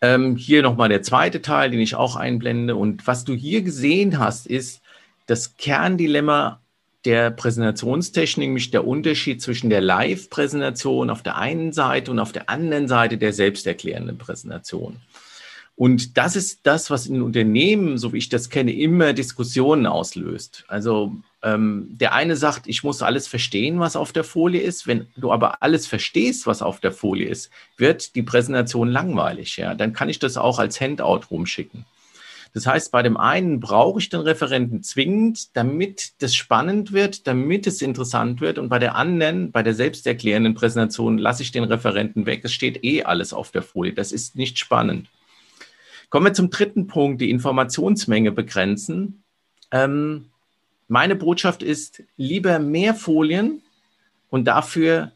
Ähm, 0.00 0.36
hier 0.36 0.62
nochmal 0.62 0.88
der 0.88 1.02
zweite 1.02 1.42
Teil, 1.42 1.70
den 1.70 1.80
ich 1.80 1.94
auch 1.94 2.16
einblende. 2.16 2.74
Und 2.74 3.06
was 3.06 3.26
du 3.26 3.34
hier 3.34 3.60
gesehen 3.60 4.18
hast, 4.18 4.46
ist 4.46 4.80
das 5.26 5.58
Kerndilemma 5.58 6.62
der 7.04 7.30
Präsentationstechnik, 7.30 8.48
nämlich 8.48 8.70
der 8.70 8.86
Unterschied 8.86 9.40
zwischen 9.40 9.70
der 9.70 9.80
Live-Präsentation 9.80 11.10
auf 11.10 11.22
der 11.22 11.36
einen 11.36 11.72
Seite 11.72 12.10
und 12.10 12.18
auf 12.18 12.32
der 12.32 12.50
anderen 12.50 12.88
Seite 12.88 13.16
der 13.16 13.32
selbsterklärenden 13.32 14.18
Präsentation. 14.18 14.96
Und 15.80 16.18
das 16.18 16.36
ist 16.36 16.60
das, 16.64 16.90
was 16.90 17.06
in 17.06 17.22
Unternehmen, 17.22 17.96
so 17.96 18.12
wie 18.12 18.18
ich 18.18 18.28
das 18.28 18.50
kenne, 18.50 18.70
immer 18.70 19.14
Diskussionen 19.14 19.86
auslöst. 19.86 20.64
Also 20.68 21.16
ähm, 21.42 21.86
der 21.92 22.12
eine 22.12 22.36
sagt, 22.36 22.66
ich 22.66 22.84
muss 22.84 23.00
alles 23.00 23.26
verstehen, 23.26 23.80
was 23.80 23.96
auf 23.96 24.12
der 24.12 24.24
Folie 24.24 24.60
ist. 24.60 24.86
Wenn 24.86 25.06
du 25.16 25.32
aber 25.32 25.62
alles 25.62 25.86
verstehst, 25.86 26.46
was 26.46 26.60
auf 26.60 26.80
der 26.80 26.92
Folie 26.92 27.28
ist, 27.28 27.50
wird 27.78 28.14
die 28.14 28.22
Präsentation 28.22 28.88
langweilig. 28.88 29.56
Ja? 29.56 29.74
Dann 29.74 29.94
kann 29.94 30.10
ich 30.10 30.18
das 30.18 30.36
auch 30.36 30.58
als 30.58 30.78
Handout 30.82 31.22
rumschicken. 31.30 31.86
Das 32.52 32.66
heißt, 32.66 32.90
bei 32.90 33.02
dem 33.02 33.16
einen 33.16 33.60
brauche 33.60 34.00
ich 34.00 34.08
den 34.08 34.20
Referenten 34.20 34.82
zwingend, 34.82 35.56
damit 35.56 36.20
das 36.20 36.34
spannend 36.34 36.92
wird, 36.92 37.26
damit 37.26 37.66
es 37.66 37.80
interessant 37.80 38.40
wird. 38.40 38.58
Und 38.58 38.68
bei 38.68 38.78
der 38.78 38.96
anderen, 38.96 39.52
bei 39.52 39.62
der 39.62 39.74
selbsterklärenden 39.74 40.54
Präsentation, 40.54 41.16
lasse 41.16 41.42
ich 41.42 41.52
den 41.52 41.64
Referenten 41.64 42.26
weg. 42.26 42.40
Es 42.42 42.52
steht 42.52 42.82
eh 42.84 43.04
alles 43.04 43.32
auf 43.32 43.52
der 43.52 43.62
Folie. 43.62 43.92
Das 43.92 44.10
ist 44.10 44.34
nicht 44.34 44.58
spannend. 44.58 45.08
Kommen 46.08 46.26
wir 46.26 46.32
zum 46.32 46.50
dritten 46.50 46.88
Punkt, 46.88 47.20
die 47.20 47.30
Informationsmenge 47.30 48.32
begrenzen. 48.32 49.22
Ähm, 49.70 50.26
meine 50.88 51.14
Botschaft 51.14 51.62
ist 51.62 52.02
lieber 52.16 52.58
mehr 52.58 52.96
Folien 52.96 53.62
und 54.28 54.46
dafür 54.46 55.12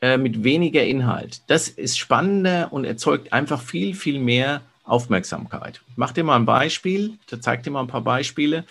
äh, 0.00 0.16
mit 0.16 0.42
weniger 0.44 0.82
Inhalt. 0.82 1.42
Das 1.46 1.68
ist 1.68 1.98
spannender 1.98 2.72
und 2.72 2.86
erzeugt 2.86 3.34
einfach 3.34 3.60
viel, 3.60 3.94
viel 3.94 4.18
mehr 4.18 4.62
Aufmerksamkeit. 4.84 5.80
Ich 5.88 5.96
mache 5.96 6.14
dir 6.14 6.24
mal 6.24 6.36
ein 6.36 6.46
Beispiel, 6.46 7.18
da 7.28 7.40
zeig 7.40 7.62
dir 7.62 7.70
mal 7.70 7.80
ein 7.80 7.88
paar 7.88 8.02
Beispiele. 8.02 8.64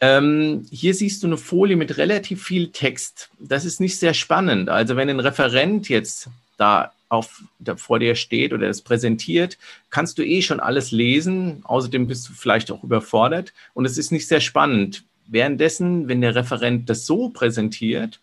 Ähm, 0.00 0.66
hier 0.70 0.94
siehst 0.94 1.22
du 1.22 1.26
eine 1.26 1.36
Folie 1.36 1.76
mit 1.76 1.98
relativ 1.98 2.42
viel 2.44 2.68
Text. 2.68 3.30
Das 3.38 3.64
ist 3.64 3.80
nicht 3.80 3.98
sehr 3.98 4.14
spannend. 4.14 4.68
Also 4.68 4.96
wenn 4.96 5.10
ein 5.10 5.20
Referent 5.20 5.88
jetzt 5.88 6.28
da 6.56 6.92
auf, 7.08 7.42
da 7.58 7.76
vor 7.76 7.98
dir 7.98 8.14
steht 8.14 8.52
oder 8.52 8.68
es 8.68 8.80
präsentiert, 8.82 9.58
kannst 9.90 10.18
du 10.18 10.22
eh 10.24 10.40
schon 10.40 10.60
alles 10.60 10.92
lesen. 10.92 11.60
Außerdem 11.64 12.06
bist 12.06 12.28
du 12.28 12.32
vielleicht 12.32 12.70
auch 12.70 12.84
überfordert 12.84 13.52
und 13.74 13.84
es 13.84 13.98
ist 13.98 14.12
nicht 14.12 14.28
sehr 14.28 14.40
spannend. 14.40 15.02
Währenddessen, 15.26 16.08
wenn 16.08 16.20
der 16.20 16.34
Referent 16.34 16.88
das 16.88 17.06
so 17.06 17.28
präsentiert, 17.28 18.20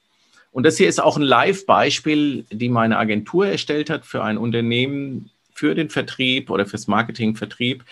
und 0.51 0.65
das 0.65 0.77
hier 0.77 0.89
ist 0.89 0.99
auch 0.99 1.17
ein 1.17 1.23
Live-Beispiel, 1.23 2.45
die 2.49 2.69
meine 2.69 2.97
Agentur 2.97 3.45
erstellt 3.45 3.91
hat 3.91 4.05
für 4.07 4.23
ein 4.23 4.39
Unternehmen, 4.39 5.29
für 5.57 5.75
den 5.75 5.89
Vertrieb 5.89 6.49
oder 6.49 6.65
fürs 6.65 6.87
Marketing-Vertrieb. 6.87 7.83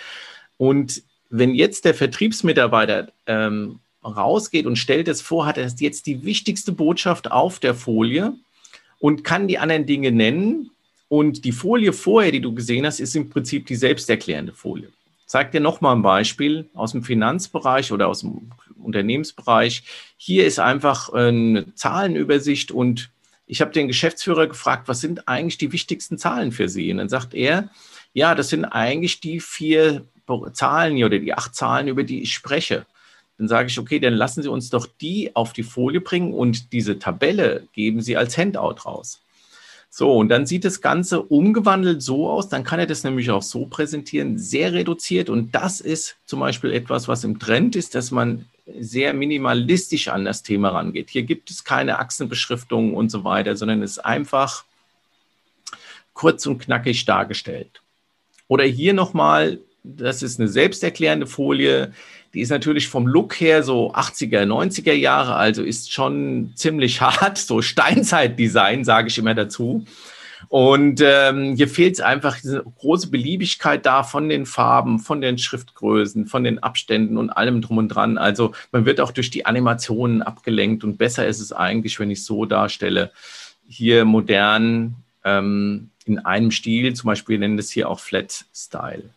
Und 0.57 1.01
wenn 1.29 1.55
jetzt 1.55 1.85
der 1.85 1.93
Vertriebsmitarbeiter 1.93 3.11
ähm, 3.25 3.79
rausgeht 4.03 4.67
und 4.67 4.75
stellt 4.75 5.07
es 5.07 5.21
vor, 5.21 5.45
hat 5.45 5.57
er 5.57 5.67
jetzt 5.79 6.05
die 6.05 6.23
wichtigste 6.23 6.71
Botschaft 6.71 7.31
auf 7.31 7.59
der 7.59 7.73
Folie 7.73 8.33
und 8.99 9.23
kann 9.23 9.47
die 9.47 9.57
anderen 9.57 9.85
Dinge 9.85 10.11
nennen. 10.11 10.69
Und 11.09 11.45
die 11.45 11.51
Folie 11.51 11.93
vorher, 11.93 12.31
die 12.31 12.41
du 12.41 12.53
gesehen 12.53 12.85
hast, 12.85 12.99
ist 12.99 13.15
im 13.15 13.29
Prinzip 13.29 13.65
die 13.65 13.75
selbsterklärende 13.75 14.53
Folie. 14.53 14.89
Ich 15.21 15.27
zeige 15.27 15.51
dir 15.51 15.59
nochmal 15.59 15.95
ein 15.95 16.03
Beispiel 16.03 16.69
aus 16.75 16.91
dem 16.91 17.03
Finanzbereich 17.03 17.91
oder 17.91 18.07
aus 18.07 18.21
dem 18.21 18.51
Unternehmensbereich. 18.81 19.83
Hier 20.17 20.45
ist 20.45 20.59
einfach 20.59 21.09
eine 21.09 21.73
Zahlenübersicht 21.73 22.71
und 22.71 23.09
ich 23.47 23.61
habe 23.61 23.71
den 23.71 23.87
Geschäftsführer 23.87 24.47
gefragt, 24.47 24.87
was 24.87 25.01
sind 25.01 25.27
eigentlich 25.27 25.57
die 25.57 25.71
wichtigsten 25.71 26.17
Zahlen 26.17 26.51
für 26.51 26.69
Sie? 26.69 26.91
Und 26.91 26.97
dann 26.97 27.09
sagt 27.09 27.33
er, 27.33 27.69
ja, 28.13 28.33
das 28.33 28.49
sind 28.49 28.65
eigentlich 28.65 29.19
die 29.19 29.39
vier 29.39 30.05
Zahlen 30.53 31.03
oder 31.03 31.19
die 31.19 31.33
acht 31.33 31.53
Zahlen, 31.53 31.87
über 31.87 32.03
die 32.03 32.21
ich 32.21 32.33
spreche. 32.33 32.85
Dann 33.37 33.47
sage 33.47 33.67
ich, 33.67 33.77
okay, 33.77 33.99
dann 33.99 34.13
lassen 34.13 34.41
Sie 34.41 34.49
uns 34.49 34.69
doch 34.69 34.87
die 35.01 35.35
auf 35.35 35.53
die 35.53 35.63
Folie 35.63 36.01
bringen 36.01 36.33
und 36.33 36.71
diese 36.71 36.97
Tabelle 36.97 37.67
geben 37.73 38.01
Sie 38.01 38.17
als 38.17 38.37
Handout 38.37 38.85
raus. 38.85 39.21
So, 39.89 40.13
und 40.13 40.29
dann 40.29 40.45
sieht 40.45 40.65
das 40.65 40.81
Ganze 40.81 41.21
umgewandelt 41.21 42.01
so 42.01 42.29
aus, 42.29 42.49
dann 42.49 42.63
kann 42.63 42.79
er 42.79 42.85
das 42.85 43.03
nämlich 43.03 43.31
auch 43.31 43.43
so 43.43 43.65
präsentieren, 43.65 44.37
sehr 44.37 44.73
reduziert. 44.73 45.29
Und 45.29 45.55
das 45.55 45.79
ist 45.79 46.17
zum 46.25 46.41
Beispiel 46.41 46.73
etwas, 46.73 47.07
was 47.07 47.23
im 47.23 47.39
Trend 47.39 47.75
ist, 47.75 47.95
dass 47.95 48.11
man 48.11 48.45
sehr 48.65 49.13
minimalistisch 49.13 50.07
an 50.07 50.25
das 50.25 50.43
Thema 50.43 50.69
rangeht. 50.69 51.09
Hier 51.09 51.23
gibt 51.23 51.51
es 51.51 51.63
keine 51.63 51.99
Achsenbeschriftungen 51.99 52.93
und 52.93 53.09
so 53.09 53.23
weiter, 53.23 53.55
sondern 53.55 53.83
es 53.83 53.91
ist 53.91 53.99
einfach 53.99 54.63
kurz 56.13 56.45
und 56.45 56.59
knackig 56.59 57.05
dargestellt. 57.05 57.81
Oder 58.47 58.63
hier 58.63 58.93
nochmal, 58.93 59.59
das 59.83 60.23
ist 60.23 60.39
eine 60.39 60.49
selbsterklärende 60.49 61.27
Folie, 61.27 61.93
die 62.33 62.41
ist 62.41 62.49
natürlich 62.49 62.87
vom 62.87 63.07
Look 63.07 63.39
her 63.39 63.63
so 63.63 63.93
80er, 63.93 64.43
90er 64.43 64.93
Jahre, 64.93 65.35
also 65.35 65.63
ist 65.63 65.91
schon 65.91 66.51
ziemlich 66.55 67.01
hart, 67.01 67.37
so 67.37 67.61
Steinzeitdesign, 67.61 68.83
sage 68.83 69.07
ich 69.07 69.17
immer 69.17 69.35
dazu. 69.35 69.85
Und 70.49 71.01
ähm, 71.03 71.55
hier 71.55 71.67
fehlt 71.67 71.95
es 71.95 72.01
einfach 72.01 72.39
diese 72.39 72.63
große 72.63 73.09
Beliebigkeit 73.09 73.85
da 73.85 74.03
von 74.03 74.29
den 74.29 74.45
Farben, 74.45 74.99
von 74.99 75.21
den 75.21 75.37
Schriftgrößen, 75.37 76.27
von 76.27 76.43
den 76.43 76.59
Abständen 76.59 77.17
und 77.17 77.29
allem 77.29 77.61
drum 77.61 77.77
und 77.77 77.89
dran. 77.89 78.17
Also 78.17 78.53
man 78.71 78.85
wird 78.85 79.01
auch 79.01 79.11
durch 79.11 79.29
die 79.29 79.45
Animationen 79.45 80.21
abgelenkt 80.21 80.83
und 80.83 80.97
besser 80.97 81.27
ist 81.27 81.39
es 81.39 81.51
eigentlich, 81.51 81.99
wenn 81.99 82.11
ich 82.11 82.23
so 82.23 82.45
darstelle. 82.45 83.11
Hier 83.67 84.05
modern 84.05 84.95
ähm, 85.23 85.89
in 86.05 86.19
einem 86.19 86.51
Stil, 86.51 86.93
zum 86.93 87.07
Beispiel 87.07 87.39
nennen 87.39 87.57
das 87.57 87.71
hier 87.71 87.89
auch 87.89 87.99
Flat 87.99 88.45
Style. 88.53 89.09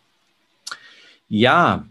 Ja, 1.27 1.85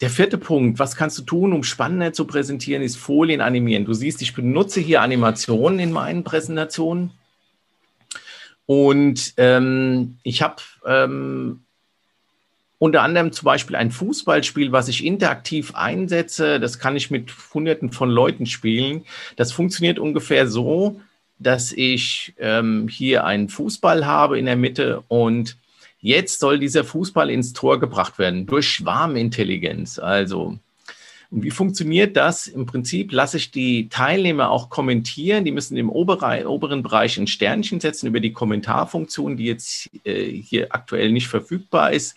der 0.00 0.10
vierte 0.10 0.36
Punkt, 0.36 0.80
was 0.80 0.96
kannst 0.96 1.16
du 1.18 1.22
tun, 1.22 1.52
um 1.52 1.62
spannender 1.62 2.12
zu 2.12 2.26
präsentieren, 2.26 2.82
ist 2.82 2.96
Folien 2.96 3.40
animieren. 3.40 3.84
Du 3.84 3.94
siehst, 3.94 4.20
ich 4.20 4.34
benutze 4.34 4.80
hier 4.80 5.00
Animationen 5.00 5.78
in 5.78 5.92
meinen 5.92 6.24
Präsentationen. 6.24 7.12
Und 8.66 9.34
ähm, 9.36 10.18
ich 10.22 10.42
habe 10.42 10.62
ähm, 10.86 11.62
unter 12.78 13.02
anderem 13.02 13.32
zum 13.32 13.46
Beispiel 13.46 13.76
ein 13.76 13.90
Fußballspiel, 13.92 14.72
was 14.72 14.88
ich 14.88 15.04
interaktiv 15.04 15.74
einsetze. 15.74 16.58
Das 16.58 16.78
kann 16.78 16.96
ich 16.96 17.10
mit 17.10 17.32
Hunderten 17.54 17.92
von 17.92 18.10
Leuten 18.10 18.46
spielen. 18.46 19.04
Das 19.36 19.52
funktioniert 19.52 19.98
ungefähr 19.98 20.48
so, 20.48 21.00
dass 21.38 21.72
ich 21.72 22.34
ähm, 22.38 22.88
hier 22.88 23.24
einen 23.24 23.48
Fußball 23.48 24.06
habe 24.06 24.38
in 24.38 24.46
der 24.46 24.56
Mitte 24.56 25.02
und 25.08 25.56
jetzt 26.00 26.40
soll 26.40 26.58
dieser 26.58 26.82
Fußball 26.82 27.30
ins 27.30 27.52
Tor 27.52 27.78
gebracht 27.78 28.18
werden 28.18 28.46
durch 28.46 28.68
Schwarmintelligenz. 28.68 29.98
Also 29.98 30.58
und 31.32 31.42
wie 31.42 31.50
funktioniert 31.50 32.14
das? 32.18 32.46
Im 32.46 32.66
Prinzip 32.66 33.10
lasse 33.10 33.38
ich 33.38 33.50
die 33.50 33.88
Teilnehmer 33.88 34.50
auch 34.50 34.68
kommentieren. 34.68 35.46
Die 35.46 35.50
müssen 35.50 35.78
im 35.78 35.88
oberen 35.88 36.82
Bereich 36.82 37.16
ein 37.16 37.26
Sternchen 37.26 37.80
setzen 37.80 38.06
über 38.06 38.20
die 38.20 38.32
Kommentarfunktion, 38.32 39.38
die 39.38 39.46
jetzt 39.46 39.88
äh, 40.04 40.30
hier 40.30 40.74
aktuell 40.74 41.10
nicht 41.10 41.28
verfügbar 41.28 41.92
ist. 41.92 42.16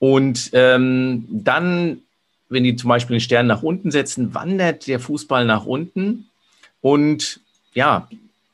Und 0.00 0.50
ähm, 0.52 1.26
dann, 1.30 2.00
wenn 2.48 2.64
die 2.64 2.74
zum 2.74 2.88
Beispiel 2.88 3.14
einen 3.14 3.20
Stern 3.20 3.46
nach 3.46 3.62
unten 3.62 3.92
setzen, 3.92 4.34
wandert 4.34 4.88
der 4.88 4.98
Fußball 4.98 5.44
nach 5.44 5.64
unten. 5.64 6.26
Und 6.80 7.38
ja, 7.72 8.08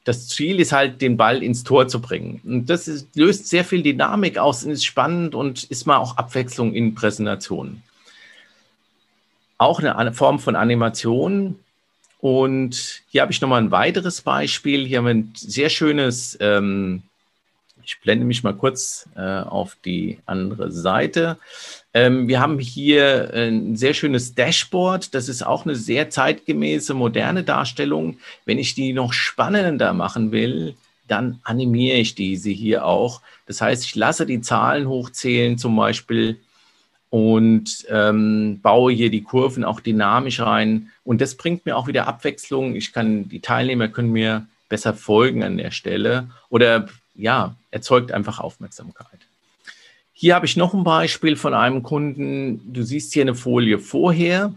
das 0.05 0.29
Ziel 0.29 0.61
ist 0.61 0.73
halt, 0.73 1.01
den 1.01 1.17
Ball 1.17 1.43
ins 1.43 1.65
Tor 1.65 1.89
zu 1.89 2.03
bringen. 2.03 2.43
Und 2.45 2.67
das 2.67 2.87
ist, 2.87 3.17
löst 3.17 3.49
sehr 3.49 3.65
viel 3.65 3.83
Dynamik 3.83 4.37
aus 4.37 4.63
und 4.63 4.73
ist 4.73 4.85
spannend 4.85 5.35
und 5.35 5.65
ist 5.65 5.87
mal 5.87 5.97
auch 5.97 6.19
Abwechslung 6.19 6.75
in 6.75 6.95
Präsentationen 6.95 7.83
auch 9.59 9.81
eine 9.81 10.13
Form 10.13 10.39
von 10.39 10.57
Animation. 10.57 11.59
Und 12.21 13.03
hier 13.09 13.23
habe 13.23 13.33
ich 13.33 13.41
nochmal 13.41 13.63
ein 13.63 13.71
weiteres 13.71 14.23
Beispiel. 14.23 14.87
Hier 14.87 14.99
haben 14.99 15.05
wir 15.05 15.15
ein 15.15 15.33
sehr 15.37 15.69
schönes, 15.69 16.37
ähm, 16.41 17.03
ich 17.85 18.01
blende 18.01 18.25
mich 18.25 18.43
mal 18.43 18.55
kurz 18.55 19.09
äh, 19.17 19.21
auf 19.21 19.77
die 19.85 20.19
andere 20.27 20.73
Seite. 20.73 21.39
Ähm, 21.95 22.27
wir 22.27 22.41
haben 22.41 22.59
hier 22.59 23.31
ein 23.33 23.77
sehr 23.77 23.95
schönes 23.95 24.35
Dashboard. 24.35 25.15
Das 25.15 25.29
ist 25.29 25.47
auch 25.47 25.65
eine 25.65 25.77
sehr 25.77 26.11
zeitgemäße, 26.11 26.95
moderne 26.95 27.45
Darstellung. 27.45 28.19
Wenn 28.45 28.59
ich 28.59 28.75
die 28.75 28.93
noch 28.93 29.13
spannender 29.13 29.93
machen 29.93 30.33
will, 30.33 30.75
dann 31.07 31.39
animiere 31.45 31.99
ich 31.99 32.15
diese 32.15 32.51
hier 32.51 32.85
auch. 32.85 33.21
Das 33.47 33.61
heißt, 33.61 33.85
ich 33.85 33.95
lasse 33.95 34.27
die 34.27 34.41
Zahlen 34.41 34.89
hochzählen, 34.89 35.57
zum 35.57 35.77
Beispiel 35.77 36.41
und 37.11 37.87
ähm, 37.89 38.61
baue 38.63 38.93
hier 38.93 39.11
die 39.11 39.23
Kurven 39.23 39.65
auch 39.65 39.81
dynamisch 39.81 40.41
rein. 40.41 40.91
Und 41.05 41.21
das 41.21 41.37
bringt 41.37 41.65
mir 41.67 41.77
auch 41.77 41.87
wieder 41.87 42.07
Abwechslung. 42.09 42.75
Ich 42.75 42.93
kann, 42.93 43.29
die 43.29 43.41
Teilnehmer 43.41 43.89
können 43.89 44.13
mir 44.13 44.47
besser 44.69 44.95
folgen 44.95 45.43
an 45.43 45.57
der 45.57 45.71
Stelle 45.71 46.29
oder 46.49 46.89
ja, 47.15 47.55
erzeugt 47.71 48.13
einfach 48.13 48.41
Aufmerksamkeit. 48.41 49.21
Hier 50.13 50.35
habe 50.35 50.47
ich 50.47 50.57
noch 50.57 50.75
ein 50.75 50.85
Beispiel 50.85 51.37
von 51.37 51.55
einem 51.55 51.83
Kunden. 51.83 52.73
Du 52.73 52.83
siehst 52.83 53.13
hier 53.13 53.23
eine 53.23 53.35
Folie 53.35 53.79
vorher. 53.79 54.55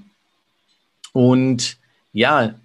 Und 1.11 1.77
ja, 2.13 2.55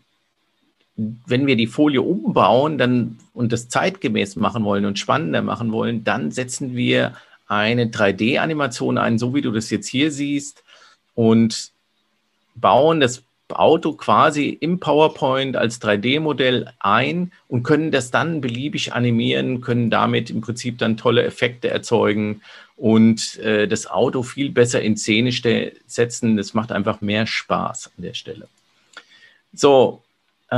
wenn 0.96 1.46
wir 1.46 1.56
die 1.56 1.66
Folie 1.66 2.02
umbauen 2.02 2.78
dann, 2.78 3.18
und 3.32 3.52
das 3.52 3.68
zeitgemäß 3.68 4.36
machen 4.36 4.64
wollen 4.64 4.84
und 4.84 4.98
spannender 4.98 5.42
machen 5.42 5.72
wollen, 5.72 6.04
dann 6.04 6.30
setzen 6.30 6.76
wir 6.76 7.14
eine 7.46 7.86
3D-Animation 7.86 8.98
ein, 8.98 9.18
so 9.18 9.34
wie 9.34 9.42
du 9.42 9.50
das 9.50 9.70
jetzt 9.70 9.88
hier 9.88 10.10
siehst, 10.10 10.62
und 11.14 11.70
bauen 12.54 13.00
das 13.00 13.22
Auto 13.48 13.92
quasi 13.92 14.48
im 14.48 14.80
PowerPoint 14.80 15.56
als 15.56 15.80
3D-Modell 15.80 16.72
ein 16.80 17.32
und 17.48 17.62
können 17.62 17.90
das 17.90 18.10
dann 18.10 18.40
beliebig 18.40 18.92
animieren, 18.92 19.60
können 19.60 19.90
damit 19.90 20.30
im 20.30 20.40
Prinzip 20.40 20.78
dann 20.78 20.96
tolle 20.96 21.24
Effekte 21.24 21.68
erzeugen 21.68 22.40
und 22.76 23.38
äh, 23.38 23.68
das 23.68 23.86
Auto 23.86 24.22
viel 24.22 24.50
besser 24.50 24.80
in 24.80 24.96
Szene 24.96 25.30
setzen. 25.86 26.36
Das 26.36 26.54
macht 26.54 26.72
einfach 26.72 27.00
mehr 27.00 27.26
Spaß 27.26 27.92
an 27.96 28.02
der 28.02 28.14
Stelle. 28.14 28.48
So, 29.52 30.02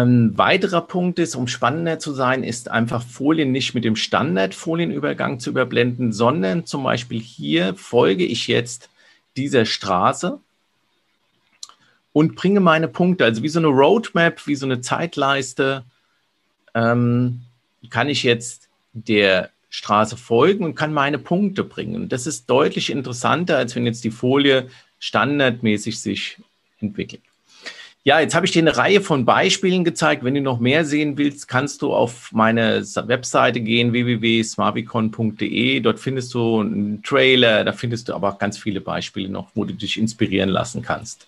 ein 0.02 0.36
weiterer 0.36 0.82
Punkt 0.82 1.18
ist, 1.18 1.36
um 1.36 1.48
spannender 1.48 1.98
zu 1.98 2.12
sein, 2.12 2.44
ist 2.44 2.70
einfach 2.70 3.02
Folien 3.02 3.50
nicht 3.50 3.74
mit 3.74 3.84
dem 3.84 3.96
Standardfolienübergang 3.96 5.40
zu 5.40 5.50
überblenden, 5.50 6.12
sondern 6.12 6.66
zum 6.66 6.82
Beispiel 6.82 7.20
hier 7.20 7.74
folge 7.74 8.24
ich 8.24 8.46
jetzt 8.46 8.90
dieser 9.36 9.64
Straße 9.64 10.38
und 12.12 12.34
bringe 12.34 12.60
meine 12.60 12.88
Punkte, 12.88 13.24
also 13.24 13.42
wie 13.42 13.48
so 13.48 13.58
eine 13.58 13.68
Roadmap, 13.68 14.46
wie 14.46 14.54
so 14.54 14.66
eine 14.66 14.80
Zeitleiste, 14.80 15.84
ähm, 16.74 17.42
kann 17.88 18.08
ich 18.08 18.22
jetzt 18.22 18.68
der 18.92 19.50
Straße 19.70 20.16
folgen 20.16 20.64
und 20.64 20.74
kann 20.74 20.92
meine 20.92 21.18
Punkte 21.18 21.64
bringen. 21.64 22.08
Das 22.08 22.26
ist 22.26 22.50
deutlich 22.50 22.90
interessanter, 22.90 23.56
als 23.56 23.74
wenn 23.74 23.86
jetzt 23.86 24.04
die 24.04 24.10
Folie 24.10 24.68
standardmäßig 24.98 26.00
sich 26.00 26.38
entwickelt. 26.80 27.22
Ja, 28.06 28.20
jetzt 28.20 28.36
habe 28.36 28.46
ich 28.46 28.52
dir 28.52 28.62
eine 28.62 28.76
Reihe 28.76 29.00
von 29.00 29.24
Beispielen 29.24 29.82
gezeigt. 29.82 30.22
Wenn 30.22 30.34
du 30.34 30.40
noch 30.40 30.60
mehr 30.60 30.84
sehen 30.84 31.18
willst, 31.18 31.48
kannst 31.48 31.82
du 31.82 31.92
auf 31.92 32.30
meine 32.30 32.84
Webseite 32.84 33.60
gehen, 33.60 33.92
www.smarbicon.de. 33.92 35.80
Dort 35.80 35.98
findest 35.98 36.32
du 36.32 36.60
einen 36.60 37.02
Trailer, 37.02 37.64
da 37.64 37.72
findest 37.72 38.08
du 38.08 38.14
aber 38.14 38.28
auch 38.28 38.38
ganz 38.38 38.58
viele 38.58 38.80
Beispiele 38.80 39.28
noch, 39.28 39.48
wo 39.56 39.64
du 39.64 39.74
dich 39.74 39.98
inspirieren 39.98 40.50
lassen 40.50 40.82
kannst. 40.82 41.26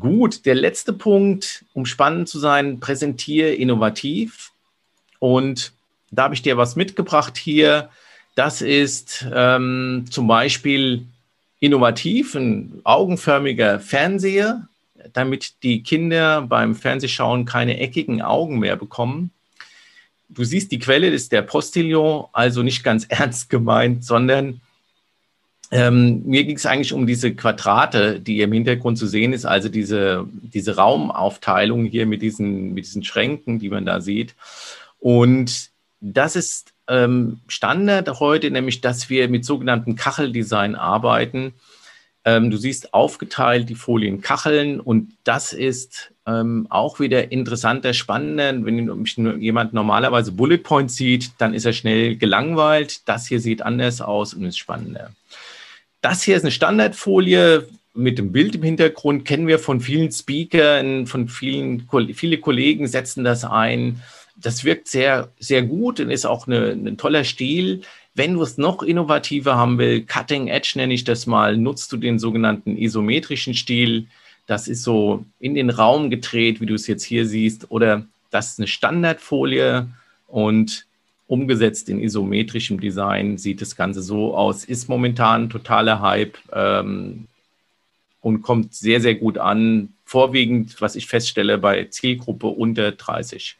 Gut, 0.00 0.44
der 0.44 0.56
letzte 0.56 0.92
Punkt, 0.92 1.64
um 1.72 1.86
spannend 1.86 2.28
zu 2.28 2.40
sein, 2.40 2.80
präsentiere 2.80 3.54
innovativ. 3.54 4.50
Und 5.20 5.72
da 6.10 6.24
habe 6.24 6.34
ich 6.34 6.42
dir 6.42 6.56
was 6.56 6.74
mitgebracht 6.74 7.38
hier. 7.38 7.90
Das 8.34 8.60
ist 8.60 9.24
ähm, 9.32 10.06
zum 10.10 10.26
Beispiel 10.26 11.06
innovativ, 11.60 12.34
ein 12.34 12.80
augenförmiger 12.82 13.78
Fernseher 13.78 14.66
damit 15.12 15.62
die 15.62 15.82
Kinder 15.82 16.42
beim 16.42 16.74
Fernsehschauen 16.74 17.44
keine 17.44 17.78
eckigen 17.78 18.22
Augen 18.22 18.58
mehr 18.58 18.76
bekommen. 18.76 19.30
Du 20.28 20.44
siehst, 20.44 20.70
die 20.70 20.78
Quelle 20.78 21.08
ist 21.08 21.32
der 21.32 21.42
Postillon, 21.42 22.26
also 22.32 22.62
nicht 22.62 22.84
ganz 22.84 23.04
ernst 23.08 23.50
gemeint, 23.50 24.04
sondern 24.04 24.60
ähm, 25.72 26.22
mir 26.24 26.44
ging 26.44 26.56
es 26.56 26.66
eigentlich 26.66 26.92
um 26.92 27.06
diese 27.06 27.34
Quadrate, 27.34 28.20
die 28.20 28.40
im 28.40 28.52
Hintergrund 28.52 28.98
zu 28.98 29.06
sehen 29.06 29.32
ist, 29.32 29.44
also 29.44 29.68
diese, 29.68 30.26
diese 30.32 30.76
Raumaufteilung 30.76 31.84
hier 31.84 32.06
mit 32.06 32.22
diesen, 32.22 32.74
mit 32.74 32.86
diesen 32.86 33.04
Schränken, 33.04 33.60
die 33.60 33.68
man 33.68 33.86
da 33.86 34.00
sieht. 34.00 34.34
Und 34.98 35.70
das 36.00 36.34
ist 36.34 36.72
ähm, 36.88 37.40
Standard 37.46 38.20
heute, 38.20 38.50
nämlich 38.50 38.80
dass 38.80 39.08
wir 39.10 39.28
mit 39.28 39.44
sogenannten 39.44 39.94
Kacheldesign 39.94 40.74
arbeiten. 40.74 41.54
Ähm, 42.24 42.50
du 42.50 42.56
siehst 42.58 42.92
aufgeteilt 42.92 43.68
die 43.68 43.74
Folien 43.74 44.20
Kacheln 44.20 44.78
und 44.78 45.12
das 45.24 45.52
ist 45.52 46.12
ähm, 46.26 46.66
auch 46.68 47.00
wieder 47.00 47.32
interessanter, 47.32 47.94
spannender. 47.94 48.52
Wenn 48.64 49.40
jemand 49.40 49.72
normalerweise 49.72 50.32
Bullet 50.32 50.58
Points 50.58 50.96
sieht, 50.96 51.30
dann 51.38 51.54
ist 51.54 51.64
er 51.64 51.72
schnell 51.72 52.16
gelangweilt. 52.16 53.08
Das 53.08 53.26
hier 53.26 53.40
sieht 53.40 53.62
anders 53.62 54.00
aus 54.00 54.34
und 54.34 54.44
ist 54.44 54.58
spannender. 54.58 55.12
Das 56.02 56.22
hier 56.22 56.36
ist 56.36 56.42
eine 56.42 56.50
Standardfolie 56.50 57.66
mit 57.94 58.18
dem 58.18 58.32
Bild 58.32 58.54
im 58.54 58.62
Hintergrund, 58.62 59.24
kennen 59.24 59.46
wir 59.46 59.58
von 59.58 59.80
vielen 59.80 60.12
Speakern, 60.12 61.06
von 61.06 61.28
vielen, 61.28 61.88
viele 62.14 62.38
Kollegen 62.38 62.86
setzen 62.86 63.24
das 63.24 63.44
ein. 63.44 64.02
Das 64.36 64.64
wirkt 64.64 64.88
sehr, 64.88 65.32
sehr 65.38 65.62
gut 65.62 66.00
und 66.00 66.10
ist 66.10 66.24
auch 66.24 66.46
eine, 66.46 66.70
ein 66.70 66.96
toller 66.96 67.24
Stil. 67.24 67.82
Wenn 68.20 68.34
du 68.34 68.42
es 68.42 68.58
noch 68.58 68.82
innovativer 68.82 69.56
haben 69.56 69.78
willst, 69.78 70.08
Cutting 70.08 70.48
Edge 70.48 70.72
nenne 70.74 70.92
ich 70.92 71.04
das 71.04 71.24
mal, 71.24 71.56
nutzt 71.56 71.90
du 71.90 71.96
den 71.96 72.18
sogenannten 72.18 72.76
isometrischen 72.76 73.54
Stil. 73.54 74.08
Das 74.46 74.68
ist 74.68 74.82
so 74.82 75.24
in 75.38 75.54
den 75.54 75.70
Raum 75.70 76.10
gedreht, 76.10 76.60
wie 76.60 76.66
du 76.66 76.74
es 76.74 76.86
jetzt 76.86 77.02
hier 77.02 77.24
siehst, 77.24 77.70
oder 77.70 78.04
das 78.30 78.50
ist 78.50 78.58
eine 78.58 78.66
Standardfolie 78.66 79.88
und 80.28 80.84
umgesetzt 81.28 81.88
in 81.88 81.98
isometrischem 81.98 82.78
Design 82.78 83.38
sieht 83.38 83.62
das 83.62 83.74
Ganze 83.74 84.02
so 84.02 84.36
aus. 84.36 84.66
Ist 84.66 84.90
momentan 84.90 85.48
totaler 85.48 86.02
Hype 86.02 86.36
ähm, 86.52 87.26
und 88.20 88.42
kommt 88.42 88.74
sehr, 88.74 89.00
sehr 89.00 89.14
gut 89.14 89.38
an. 89.38 89.94
Vorwiegend, 90.04 90.78
was 90.82 90.94
ich 90.94 91.06
feststelle, 91.06 91.56
bei 91.56 91.84
Zielgruppe 91.84 92.48
unter 92.48 92.92
30. 92.92 93.56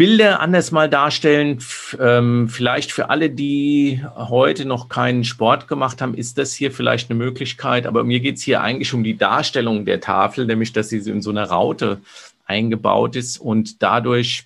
Bilder 0.00 0.40
anders 0.40 0.72
mal 0.72 0.88
darstellen. 0.88 1.60
Ähm, 1.98 2.48
vielleicht 2.48 2.92
für 2.92 3.10
alle, 3.10 3.30
die 3.30 4.04
heute 4.14 4.64
noch 4.64 4.88
keinen 4.88 5.24
Sport 5.24 5.68
gemacht 5.68 6.00
haben, 6.00 6.14
ist 6.14 6.38
das 6.38 6.52
hier 6.52 6.72
vielleicht 6.72 7.10
eine 7.10 7.18
Möglichkeit. 7.18 7.86
Aber 7.86 8.04
mir 8.04 8.20
geht 8.20 8.36
es 8.36 8.42
hier 8.42 8.62
eigentlich 8.62 8.94
um 8.94 9.02
die 9.02 9.16
Darstellung 9.16 9.84
der 9.84 10.00
Tafel, 10.00 10.46
nämlich 10.46 10.72
dass 10.72 10.90
sie 10.90 10.98
in 10.98 11.22
so 11.22 11.30
einer 11.30 11.48
Raute 11.48 12.00
eingebaut 12.46 13.16
ist 13.16 13.38
und 13.38 13.82
dadurch 13.82 14.44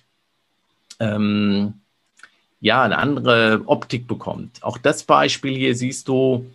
ähm, 0.99 1.73
ja 2.61 2.83
eine 2.83 2.97
andere 2.97 3.61
Optik 3.65 4.07
bekommt. 4.07 4.63
Auch 4.63 4.77
das 4.77 5.03
Beispiel 5.03 5.55
hier 5.55 5.75
siehst 5.75 6.07
du, 6.07 6.45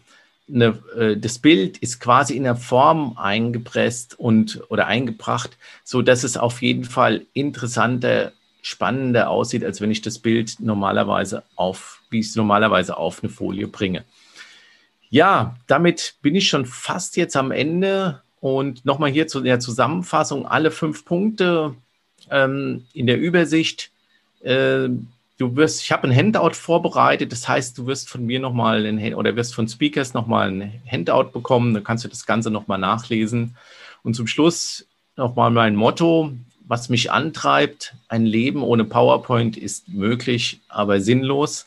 eine, 0.53 0.79
äh, 0.97 1.17
das 1.17 1.39
Bild 1.39 1.79
ist 1.79 2.01
quasi 2.01 2.37
in 2.37 2.45
der 2.45 2.57
Form 2.57 3.17
eingepresst 3.17 4.19
und 4.19 4.63
oder 4.69 4.87
eingebracht, 4.87 5.57
so 5.85 6.03
dass 6.03 6.25
es 6.25 6.37
auf 6.37 6.63
jeden 6.63 6.85
Fall 6.85 7.27
interessanter 7.33 8.33
spannender 8.63 9.31
aussieht, 9.31 9.65
als 9.65 9.81
wenn 9.81 9.91
ich 9.91 10.03
das 10.03 10.19
Bild 10.19 10.57
normalerweise 10.61 11.43
auf, 11.57 12.03
wie 12.11 12.21
ich 12.21 12.27
es 12.27 12.37
normalerweise 12.37 12.97
auf 12.97 13.23
eine 13.23 13.31
Folie 13.31 13.69
bringe. 13.69 14.05
Ja, 15.09 15.57
damit 15.67 16.15
bin 16.23 16.35
ich 16.35 16.49
schon 16.49 16.67
fast 16.67 17.17
jetzt 17.17 17.37
am 17.37 17.51
Ende 17.51 18.23
und 18.41 18.85
nochmal 18.85 19.11
hier 19.11 19.27
zu 19.27 19.41
der 19.41 19.61
Zusammenfassung 19.61 20.47
alle 20.47 20.71
fünf 20.71 21.05
Punkte 21.05 21.75
ähm, 22.31 22.87
in 22.93 23.07
der 23.07 23.19
Übersicht. 23.19 23.91
Äh, 24.43 24.89
du 25.39 25.57
wirst, 25.57 25.83
ich 25.83 25.91
habe 25.91 26.07
ein 26.07 26.15
Handout 26.15 26.55
vorbereitet, 26.55 27.33
das 27.33 27.49
heißt, 27.49 27.77
du 27.77 27.87
wirst 27.87 28.09
von 28.09 28.25
mir 28.25 28.41
nochmal 28.41 28.87
ein, 28.87 29.15
oder 29.15 29.35
wirst 29.37 29.55
von 29.55 29.69
Speakers 29.69 30.15
nochmal 30.15 30.51
ein 30.51 30.83
Handout 30.91 31.33
bekommen, 31.33 31.75
dann 31.75 31.85
kannst 31.85 32.05
du 32.05 32.09
das 32.09 32.27
Ganze 32.27 32.51
nochmal 32.51 32.79
nachlesen. 32.79 33.57
Und 34.03 34.15
zum 34.15 34.27
Schluss 34.27 34.87
nochmal 35.17 35.51
mein 35.51 35.77
Motto, 35.77 36.33
was 36.71 36.89
mich 36.89 37.11
antreibt, 37.11 37.95
ein 38.07 38.25
Leben 38.25 38.63
ohne 38.63 38.85
PowerPoint 38.85 39.57
ist 39.57 39.89
möglich, 39.89 40.61
aber 40.69 41.01
sinnlos. 41.01 41.67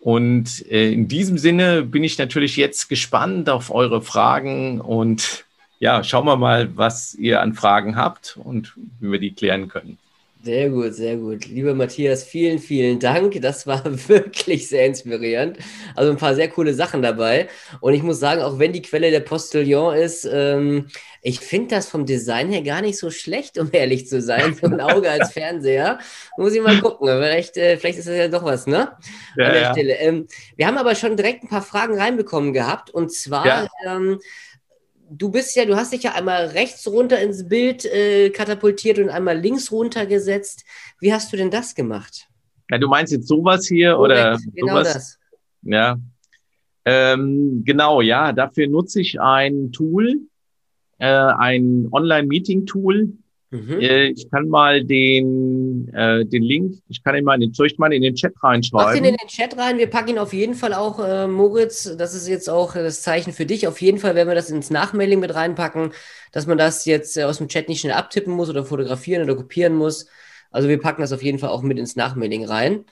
Und 0.00 0.66
äh, 0.68 0.90
in 0.90 1.06
diesem 1.06 1.38
Sinne 1.38 1.82
bin 1.82 2.02
ich 2.02 2.18
natürlich 2.18 2.56
jetzt 2.56 2.88
gespannt 2.88 3.48
auf 3.48 3.70
eure 3.70 4.02
Fragen 4.02 4.80
und 4.80 5.44
ja, 5.78 6.02
schauen 6.02 6.26
wir 6.26 6.36
mal, 6.36 6.76
was 6.76 7.14
ihr 7.14 7.40
an 7.40 7.54
Fragen 7.54 7.94
habt 7.94 8.36
und 8.42 8.72
wie 8.98 9.12
wir 9.12 9.20
die 9.20 9.32
klären 9.32 9.68
können. 9.68 9.96
Sehr 10.44 10.70
gut, 10.70 10.92
sehr 10.94 11.18
gut. 11.18 11.46
Lieber 11.46 11.72
Matthias, 11.72 12.24
vielen, 12.24 12.58
vielen 12.58 12.98
Dank. 12.98 13.40
Das 13.40 13.64
war 13.68 13.84
wirklich 14.08 14.68
sehr 14.68 14.86
inspirierend. 14.86 15.56
Also 15.94 16.10
ein 16.10 16.16
paar 16.16 16.34
sehr 16.34 16.48
coole 16.48 16.74
Sachen 16.74 17.00
dabei. 17.00 17.48
Und 17.80 17.94
ich 17.94 18.02
muss 18.02 18.18
sagen, 18.18 18.42
auch 18.42 18.58
wenn 18.58 18.72
die 18.72 18.82
Quelle 18.82 19.12
der 19.12 19.20
Postillon 19.20 19.94
ist, 19.94 20.24
ähm, 20.24 20.88
ich 21.20 21.38
finde 21.38 21.76
das 21.76 21.88
vom 21.88 22.06
Design 22.06 22.50
her 22.50 22.62
gar 22.62 22.82
nicht 22.82 22.98
so 22.98 23.12
schlecht, 23.12 23.56
um 23.56 23.68
ehrlich 23.72 24.08
zu 24.08 24.20
sein. 24.20 24.56
So 24.60 24.66
ein 24.66 24.80
Auge 24.80 25.08
als 25.08 25.32
Fernseher. 25.32 26.00
Muss 26.36 26.54
ich 26.54 26.60
mal 26.60 26.80
gucken. 26.80 27.06
Vielleicht, 27.06 27.56
äh, 27.56 27.76
vielleicht 27.76 28.00
ist 28.00 28.08
das 28.08 28.16
ja 28.16 28.26
doch 28.26 28.42
was, 28.42 28.66
ne? 28.66 28.96
Ja, 29.36 29.46
An 29.46 29.52
der 29.52 29.62
ja. 29.62 29.72
Stelle. 29.72 29.94
Ähm, 29.98 30.26
wir 30.56 30.66
haben 30.66 30.76
aber 30.76 30.96
schon 30.96 31.16
direkt 31.16 31.44
ein 31.44 31.48
paar 31.50 31.62
Fragen 31.62 31.96
reinbekommen 31.96 32.52
gehabt. 32.52 32.90
Und 32.90 33.12
zwar. 33.12 33.46
Ja. 33.46 33.68
Ähm, 33.86 34.18
du 35.18 35.30
bist 35.30 35.54
ja, 35.56 35.64
du 35.64 35.76
hast 35.76 35.92
dich 35.92 36.02
ja 36.02 36.12
einmal 36.14 36.46
rechts 36.46 36.86
runter 36.86 37.20
ins 37.20 37.48
Bild 37.48 37.84
äh, 37.84 38.30
katapultiert 38.30 38.98
und 38.98 39.10
einmal 39.10 39.38
links 39.38 39.70
runter 39.70 40.06
gesetzt. 40.06 40.64
Wie 41.00 41.12
hast 41.12 41.32
du 41.32 41.36
denn 41.36 41.50
das 41.50 41.74
gemacht? 41.74 42.28
Ja, 42.70 42.78
du 42.78 42.88
meinst 42.88 43.12
jetzt 43.12 43.28
sowas 43.28 43.66
hier 43.66 43.94
Korrekt, 43.94 44.12
oder 44.12 44.38
genau 44.54 44.72
sowas? 44.78 44.92
das. 44.92 45.18
Ja. 45.62 45.98
Ähm, 46.84 47.62
genau, 47.64 48.00
ja, 48.00 48.32
dafür 48.32 48.66
nutze 48.66 49.00
ich 49.00 49.20
ein 49.20 49.70
Tool, 49.70 50.22
äh, 50.98 51.06
ein 51.06 51.88
Online-Meeting-Tool, 51.92 53.12
Mhm. 53.52 53.80
Äh, 53.80 54.06
ich 54.06 54.30
kann 54.30 54.48
mal 54.48 54.82
den, 54.82 55.86
äh, 55.92 56.24
den 56.24 56.42
Link, 56.42 56.78
ich 56.88 57.04
kann 57.04 57.14
ihn 57.14 57.24
mal 57.24 57.34
in 57.34 57.42
den, 57.42 57.52
soll 57.52 57.66
ich 57.66 57.76
mal 57.76 57.92
in 57.92 58.00
den 58.00 58.14
Chat 58.14 58.32
reinschreiben? 58.42 58.86
Mach 58.86 58.94
den 58.94 59.04
in 59.04 59.14
den 59.14 59.28
Chat 59.28 59.58
rein. 59.58 59.76
Wir 59.76 59.88
packen 59.88 60.08
ihn 60.08 60.18
auf 60.18 60.32
jeden 60.32 60.54
Fall 60.54 60.72
auch, 60.72 60.98
äh, 60.98 61.26
Moritz. 61.26 61.94
Das 61.98 62.14
ist 62.14 62.26
jetzt 62.28 62.48
auch 62.48 62.72
das 62.72 63.02
Zeichen 63.02 63.34
für 63.34 63.44
dich. 63.44 63.68
Auf 63.68 63.82
jeden 63.82 63.98
Fall 63.98 64.14
werden 64.14 64.28
wir 64.28 64.34
das 64.34 64.48
ins 64.48 64.70
Nachmailing 64.70 65.20
mit 65.20 65.34
reinpacken, 65.34 65.92
dass 66.32 66.46
man 66.46 66.56
das 66.56 66.86
jetzt 66.86 67.18
äh, 67.18 67.24
aus 67.24 67.38
dem 67.38 67.48
Chat 67.48 67.68
nicht 67.68 67.82
schnell 67.82 67.92
abtippen 67.92 68.32
muss 68.32 68.48
oder 68.48 68.64
fotografieren 68.64 69.22
oder 69.24 69.36
kopieren 69.36 69.74
muss. 69.74 70.06
Also 70.50 70.70
wir 70.70 70.80
packen 70.80 71.02
das 71.02 71.12
auf 71.12 71.22
jeden 71.22 71.38
Fall 71.38 71.50
auch 71.50 71.62
mit 71.62 71.78
ins 71.78 71.94
Nachmailing 71.94 72.46
rein. 72.46 72.86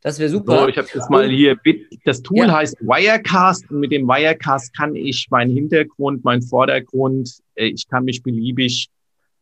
Das 0.00 0.18
wäre 0.18 0.30
super. 0.30 0.60
So, 0.60 0.68
ich 0.68 0.78
habe 0.78 0.88
das 0.94 1.10
mal 1.10 1.28
hier. 1.28 1.58
Das 2.04 2.22
Tool 2.22 2.46
ja. 2.46 2.54
heißt 2.54 2.80
Wirecast 2.80 3.70
und 3.70 3.80
mit 3.80 3.92
dem 3.92 4.06
Wirecast 4.06 4.74
kann 4.74 4.94
ich 4.94 5.26
meinen 5.28 5.50
Hintergrund, 5.50 6.24
meinen 6.24 6.42
Vordergrund, 6.42 7.38
äh, 7.54 7.66
ich 7.66 7.86
kann 7.86 8.04
mich 8.04 8.22
beliebig 8.22 8.88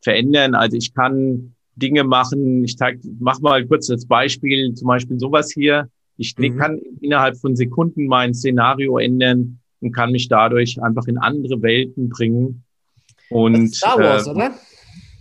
verändern. 0.04 0.54
Also 0.54 0.76
ich 0.76 0.94
kann 0.94 1.54
Dinge 1.74 2.04
machen. 2.04 2.64
Ich 2.64 2.76
zeig, 2.76 3.00
mach 3.18 3.40
mal 3.40 3.66
kurz 3.66 3.88
das 3.88 4.06
Beispiel, 4.06 4.74
zum 4.74 4.86
Beispiel 4.86 5.18
sowas 5.18 5.50
hier. 5.50 5.88
Ich 6.16 6.36
mhm. 6.38 6.56
kann 6.56 6.80
innerhalb 7.00 7.36
von 7.38 7.56
Sekunden 7.56 8.06
mein 8.06 8.34
Szenario 8.34 8.98
ändern 8.98 9.58
und 9.80 9.92
kann 9.92 10.12
mich 10.12 10.28
dadurch 10.28 10.80
einfach 10.80 11.06
in 11.06 11.18
andere 11.18 11.60
Welten 11.62 12.08
bringen. 12.08 12.62
Und, 13.30 13.74
Star 13.74 13.98
Wars, 13.98 14.26
äh, 14.26 14.30
oder? 14.30 14.54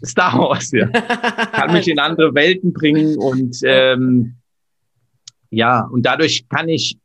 Star 0.05 0.37
Wars, 0.37 0.71
ja. 0.71 0.87
kann 1.53 1.73
mich 1.73 1.87
in 1.87 1.97
andere 1.97 2.35
Welten 2.35 2.73
bringen 2.73 3.17
und 3.17 3.57
ähm, 3.63 4.35
ja, 5.49 5.85
und 5.85 6.05
dadurch 6.05 6.47
kann 6.49 6.67
ich 6.67 6.97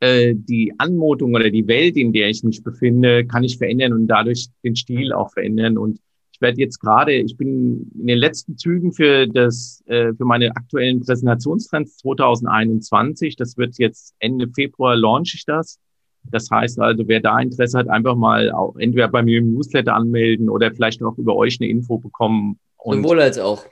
äh, 0.00 0.34
die 0.34 0.72
Anmutung 0.78 1.34
oder 1.34 1.50
die 1.50 1.66
Welt, 1.66 1.96
in 1.96 2.12
der 2.12 2.28
ich 2.28 2.42
mich 2.42 2.62
befinde, 2.62 3.26
kann 3.26 3.44
ich 3.44 3.58
verändern 3.58 3.92
und 3.92 4.06
dadurch 4.06 4.48
den 4.64 4.74
Stil 4.74 5.12
auch 5.12 5.30
verändern. 5.32 5.78
Und 5.78 6.00
ich 6.40 6.42
werde 6.42 6.58
jetzt 6.58 6.80
gerade, 6.80 7.12
ich 7.12 7.36
bin 7.36 7.90
in 8.00 8.06
den 8.06 8.16
letzten 8.16 8.56
Zügen 8.56 8.94
für 8.94 9.26
das, 9.26 9.84
äh, 9.86 10.14
für 10.14 10.24
meine 10.24 10.56
aktuellen 10.56 11.00
Präsentationstrends 11.00 11.98
2021. 11.98 13.36
Das 13.36 13.58
wird 13.58 13.76
jetzt 13.76 14.14
Ende 14.20 14.48
Februar 14.48 14.96
launch 14.96 15.34
ich 15.34 15.44
das. 15.44 15.78
Das 16.24 16.50
heißt 16.50 16.80
also, 16.80 17.06
wer 17.06 17.20
da 17.20 17.38
Interesse 17.38 17.76
hat, 17.76 17.88
einfach 17.88 18.16
mal 18.16 18.50
auch 18.52 18.74
entweder 18.78 19.08
bei 19.08 19.22
mir 19.22 19.40
im 19.40 19.52
Newsletter 19.52 19.94
anmelden 19.94 20.48
oder 20.48 20.72
vielleicht 20.72 21.02
auch 21.02 21.18
über 21.18 21.36
euch 21.36 21.58
eine 21.60 21.68
Info 21.68 21.98
bekommen. 21.98 22.58
Und 22.78 23.02
Sowohl 23.02 23.20
als 23.20 23.38
auch. 23.38 23.66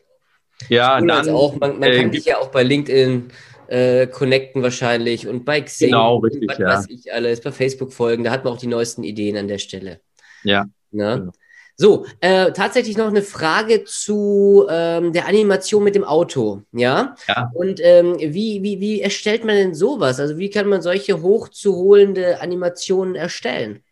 Ja, 0.68 0.96
Sowohl 0.96 1.08
dann, 1.08 1.28
auch. 1.30 1.58
Man, 1.58 1.78
man 1.78 1.88
äh, 1.88 2.02
kann 2.02 2.10
dich 2.10 2.26
ja 2.26 2.36
auch 2.36 2.50
bei 2.50 2.64
LinkedIn 2.64 3.28
äh, 3.68 4.06
connecten 4.08 4.62
wahrscheinlich 4.62 5.26
und 5.26 5.46
bei 5.46 5.62
Xing. 5.62 5.88
Genau, 5.88 6.18
richtig, 6.18 6.50
was 6.50 6.58
ja. 6.58 6.66
weiß 6.66 6.86
ich 6.90 7.14
alles, 7.14 7.40
bei 7.40 7.50
Facebook 7.50 7.94
folgen. 7.94 8.24
Da 8.24 8.30
hat 8.30 8.44
man 8.44 8.52
auch 8.52 8.58
die 8.58 8.66
neuesten 8.66 9.04
Ideen 9.04 9.38
an 9.38 9.48
der 9.48 9.58
Stelle. 9.58 10.00
Ja. 10.44 10.66
Ne? 10.90 11.16
Genau. 11.18 11.32
So, 11.80 12.06
äh, 12.20 12.50
tatsächlich 12.50 12.96
noch 12.96 13.06
eine 13.06 13.22
Frage 13.22 13.84
zu 13.84 14.66
ähm, 14.68 15.12
der 15.12 15.28
Animation 15.28 15.84
mit 15.84 15.94
dem 15.94 16.02
Auto, 16.02 16.62
ja? 16.72 17.14
Ja. 17.28 17.52
Und 17.54 17.78
ähm, 17.80 18.16
wie, 18.18 18.64
wie, 18.64 18.80
wie 18.80 19.00
erstellt 19.00 19.44
man 19.44 19.54
denn 19.54 19.74
sowas? 19.74 20.18
Also 20.18 20.38
wie 20.38 20.50
kann 20.50 20.68
man 20.68 20.82
solche 20.82 21.22
hochzuholende 21.22 22.40
Animationen 22.40 23.14
erstellen? 23.14 23.84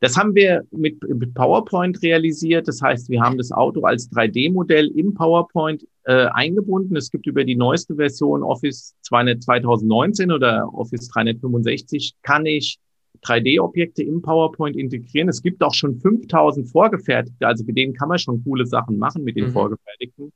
Das 0.00 0.16
haben 0.16 0.34
wir 0.34 0.64
mit, 0.70 0.96
mit 1.06 1.34
PowerPoint 1.34 2.02
realisiert. 2.02 2.68
Das 2.68 2.80
heißt, 2.80 3.10
wir 3.10 3.20
haben 3.20 3.36
das 3.36 3.52
Auto 3.52 3.82
als 3.82 4.10
3D-Modell 4.10 4.90
im 4.96 5.12
PowerPoint 5.12 5.86
äh, 6.04 6.26
eingebunden. 6.28 6.96
Es 6.96 7.10
gibt 7.10 7.26
über 7.26 7.44
die 7.44 7.56
neueste 7.56 7.96
Version 7.96 8.42
Office 8.42 8.94
2019 9.02 10.32
oder 10.32 10.70
Office 10.72 11.08
365 11.08 12.14
kann 12.22 12.46
ich 12.46 12.78
3D-Objekte 13.24 14.02
im 14.02 14.22
PowerPoint 14.22 14.76
integrieren. 14.76 15.28
Es 15.28 15.42
gibt 15.42 15.62
auch 15.62 15.74
schon 15.74 15.98
5000 16.00 16.68
vorgefertigte, 16.68 17.46
also 17.46 17.64
mit 17.64 17.76
denen 17.76 17.94
kann 17.94 18.08
man 18.08 18.18
schon 18.18 18.42
coole 18.44 18.66
Sachen 18.66 18.98
machen 18.98 19.24
mit 19.24 19.36
den 19.36 19.46
mhm. 19.46 19.52
vorgefertigten 19.52 20.32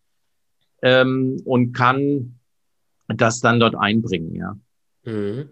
ähm, 0.83 1.41
und 1.45 1.73
kann 1.73 2.39
das 3.09 3.41
dann 3.41 3.61
dort 3.61 3.75
einbringen, 3.75 4.35
ja. 4.35 4.57
Mhm. 5.09 5.49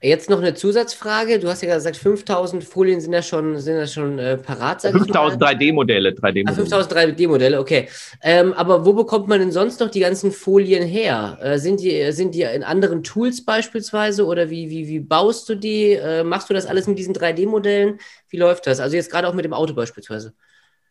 Jetzt 0.00 0.30
noch 0.30 0.38
eine 0.38 0.54
Zusatzfrage. 0.54 1.40
Du 1.40 1.48
hast 1.48 1.62
ja 1.62 1.74
gesagt, 1.74 1.96
5000 1.96 2.62
Folien 2.62 3.00
sind 3.00 3.12
ja 3.12 3.22
schon, 3.22 3.58
sind 3.58 3.76
ja 3.76 3.86
schon 3.86 4.18
äh, 4.18 4.36
parat. 4.36 4.82
5000 4.82 5.42
3D-Modelle. 5.42 6.10
3D 6.10 6.44
ah, 6.46 6.52
5000 6.52 7.18
3D-Modelle, 7.18 7.58
okay. 7.58 7.88
Ähm, 8.22 8.52
aber 8.52 8.86
wo 8.86 8.92
bekommt 8.92 9.26
man 9.26 9.40
denn 9.40 9.50
sonst 9.50 9.80
noch 9.80 9.90
die 9.90 10.00
ganzen 10.00 10.30
Folien 10.30 10.86
her? 10.86 11.38
Äh, 11.42 11.58
sind, 11.58 11.80
die, 11.80 12.12
sind 12.12 12.34
die 12.34 12.42
in 12.42 12.62
anderen 12.62 13.02
Tools 13.02 13.44
beispielsweise 13.44 14.24
oder 14.24 14.48
wie, 14.48 14.70
wie, 14.70 14.86
wie 14.86 15.00
baust 15.00 15.48
du 15.48 15.56
die? 15.56 15.92
Äh, 15.92 16.22
machst 16.22 16.48
du 16.48 16.54
das 16.54 16.66
alles 16.66 16.86
mit 16.86 16.98
diesen 16.98 17.14
3D-Modellen? 17.14 17.98
Wie 18.28 18.36
läuft 18.36 18.66
das? 18.66 18.78
Also 18.78 18.96
jetzt 18.96 19.10
gerade 19.10 19.26
auch 19.26 19.34
mit 19.34 19.44
dem 19.44 19.54
Auto 19.54 19.74
beispielsweise. 19.74 20.34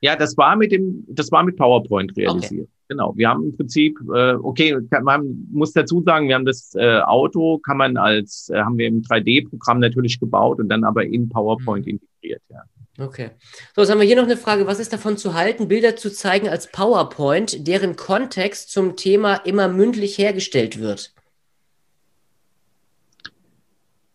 Ja, 0.01 0.15
das 0.15 0.37
war 0.37 0.55
mit 0.55 0.71
dem, 0.71 1.05
das 1.07 1.31
war 1.31 1.43
mit 1.43 1.57
PowerPoint 1.57 2.15
realisiert. 2.15 2.67
Okay. 2.67 2.73
Genau. 2.89 3.13
Wir 3.15 3.29
haben 3.29 3.43
im 3.43 3.55
Prinzip, 3.55 3.99
äh, 4.13 4.33
okay, 4.33 4.75
man 5.03 5.47
muss 5.51 5.73
dazu 5.73 6.01
sagen, 6.01 6.27
wir 6.27 6.35
haben 6.35 6.45
das 6.45 6.73
äh, 6.75 6.99
Auto, 7.01 7.59
kann 7.59 7.77
man 7.77 7.97
als, 7.97 8.49
äh, 8.49 8.59
haben 8.59 8.77
wir 8.77 8.87
im 8.87 9.03
3D-Programm 9.03 9.79
natürlich 9.79 10.19
gebaut 10.19 10.59
und 10.59 10.69
dann 10.69 10.83
aber 10.83 11.05
in 11.05 11.29
PowerPoint 11.29 11.85
mhm. 11.85 11.99
integriert, 11.99 12.41
ja. 12.49 12.63
Okay. 12.99 13.29
So, 13.75 13.81
jetzt 13.81 13.91
haben 13.91 13.99
wir 13.99 14.07
hier 14.07 14.17
noch 14.17 14.23
eine 14.23 14.35
Frage. 14.35 14.67
Was 14.67 14.79
ist 14.79 14.91
davon 14.91 15.15
zu 15.15 15.33
halten, 15.33 15.69
Bilder 15.69 15.95
zu 15.95 16.11
zeigen 16.11 16.49
als 16.49 16.69
PowerPoint, 16.69 17.65
deren 17.65 17.95
Kontext 17.95 18.71
zum 18.71 18.97
Thema 18.97 19.35
immer 19.35 19.69
mündlich 19.69 20.17
hergestellt 20.17 20.81
wird? 20.81 21.13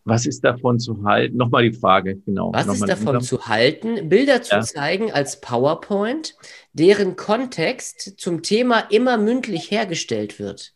Was 0.07 0.27
ist 0.27 0.43
davon 0.43 0.77
zu 0.77 1.03
halten? 1.03 1.35
Nochmal 1.35 1.63
die 1.63 1.75
Frage, 1.75 2.17
genau. 2.17 2.53
Was 2.53 2.67
Nochmal 2.67 2.89
ist 2.89 3.01
davon 3.01 3.21
zu 3.21 3.47
halten, 3.47 4.07
Bilder 4.07 4.43
zu 4.43 4.55
ja. 4.55 4.61
zeigen 4.61 5.11
als 5.11 5.41
PowerPoint, 5.41 6.35
deren 6.73 7.15
Kontext 7.15 8.13
zum 8.17 8.43
Thema 8.43 8.81
immer 8.91 9.17
mündlich 9.17 9.71
hergestellt 9.71 10.37
wird? 10.37 10.73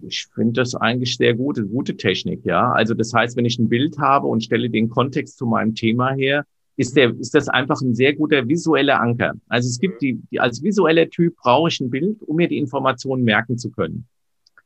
Ich 0.00 0.28
finde 0.34 0.62
das 0.62 0.74
eigentlich 0.74 1.18
sehr 1.18 1.34
gute, 1.34 1.66
gute 1.66 1.98
Technik, 1.98 2.46
ja. 2.46 2.72
Also 2.72 2.94
das 2.94 3.12
heißt, 3.12 3.36
wenn 3.36 3.44
ich 3.44 3.58
ein 3.58 3.68
Bild 3.68 3.98
habe 3.98 4.26
und 4.26 4.42
stelle 4.42 4.70
den 4.70 4.88
Kontext 4.88 5.36
zu 5.36 5.44
meinem 5.44 5.74
Thema 5.74 6.12
her, 6.12 6.46
ist, 6.76 6.96
der, 6.96 7.14
ist 7.18 7.34
das 7.34 7.50
einfach 7.50 7.82
ein 7.82 7.94
sehr 7.94 8.14
guter 8.14 8.48
visueller 8.48 8.98
Anker. 8.98 9.34
Also 9.48 9.68
es 9.68 9.78
gibt 9.78 10.00
die, 10.00 10.22
die 10.30 10.40
als 10.40 10.62
visueller 10.62 11.10
Typ 11.10 11.36
brauche 11.36 11.68
ich 11.68 11.78
ein 11.80 11.90
Bild, 11.90 12.22
um 12.22 12.36
mir 12.36 12.48
die 12.48 12.56
Informationen 12.56 13.24
merken 13.24 13.58
zu 13.58 13.70
können. 13.70 14.06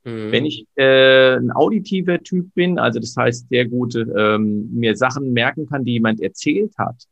Mhm. 0.04 0.32
Wenn 0.32 0.46
ich 0.46 0.66
äh, 0.76 1.36
ein 1.36 1.50
auditiver 1.50 2.22
Typ 2.22 2.54
bin, 2.54 2.78
also 2.78 3.00
das 3.00 3.16
heißt 3.16 3.48
sehr 3.48 3.66
gut 3.66 3.94
ähm, 3.94 4.70
mir 4.72 4.96
Sachen 4.96 5.32
merken 5.32 5.66
kann, 5.66 5.84
die 5.84 5.92
jemand 5.92 6.20
erzählt 6.20 6.72
hat, 6.78 7.04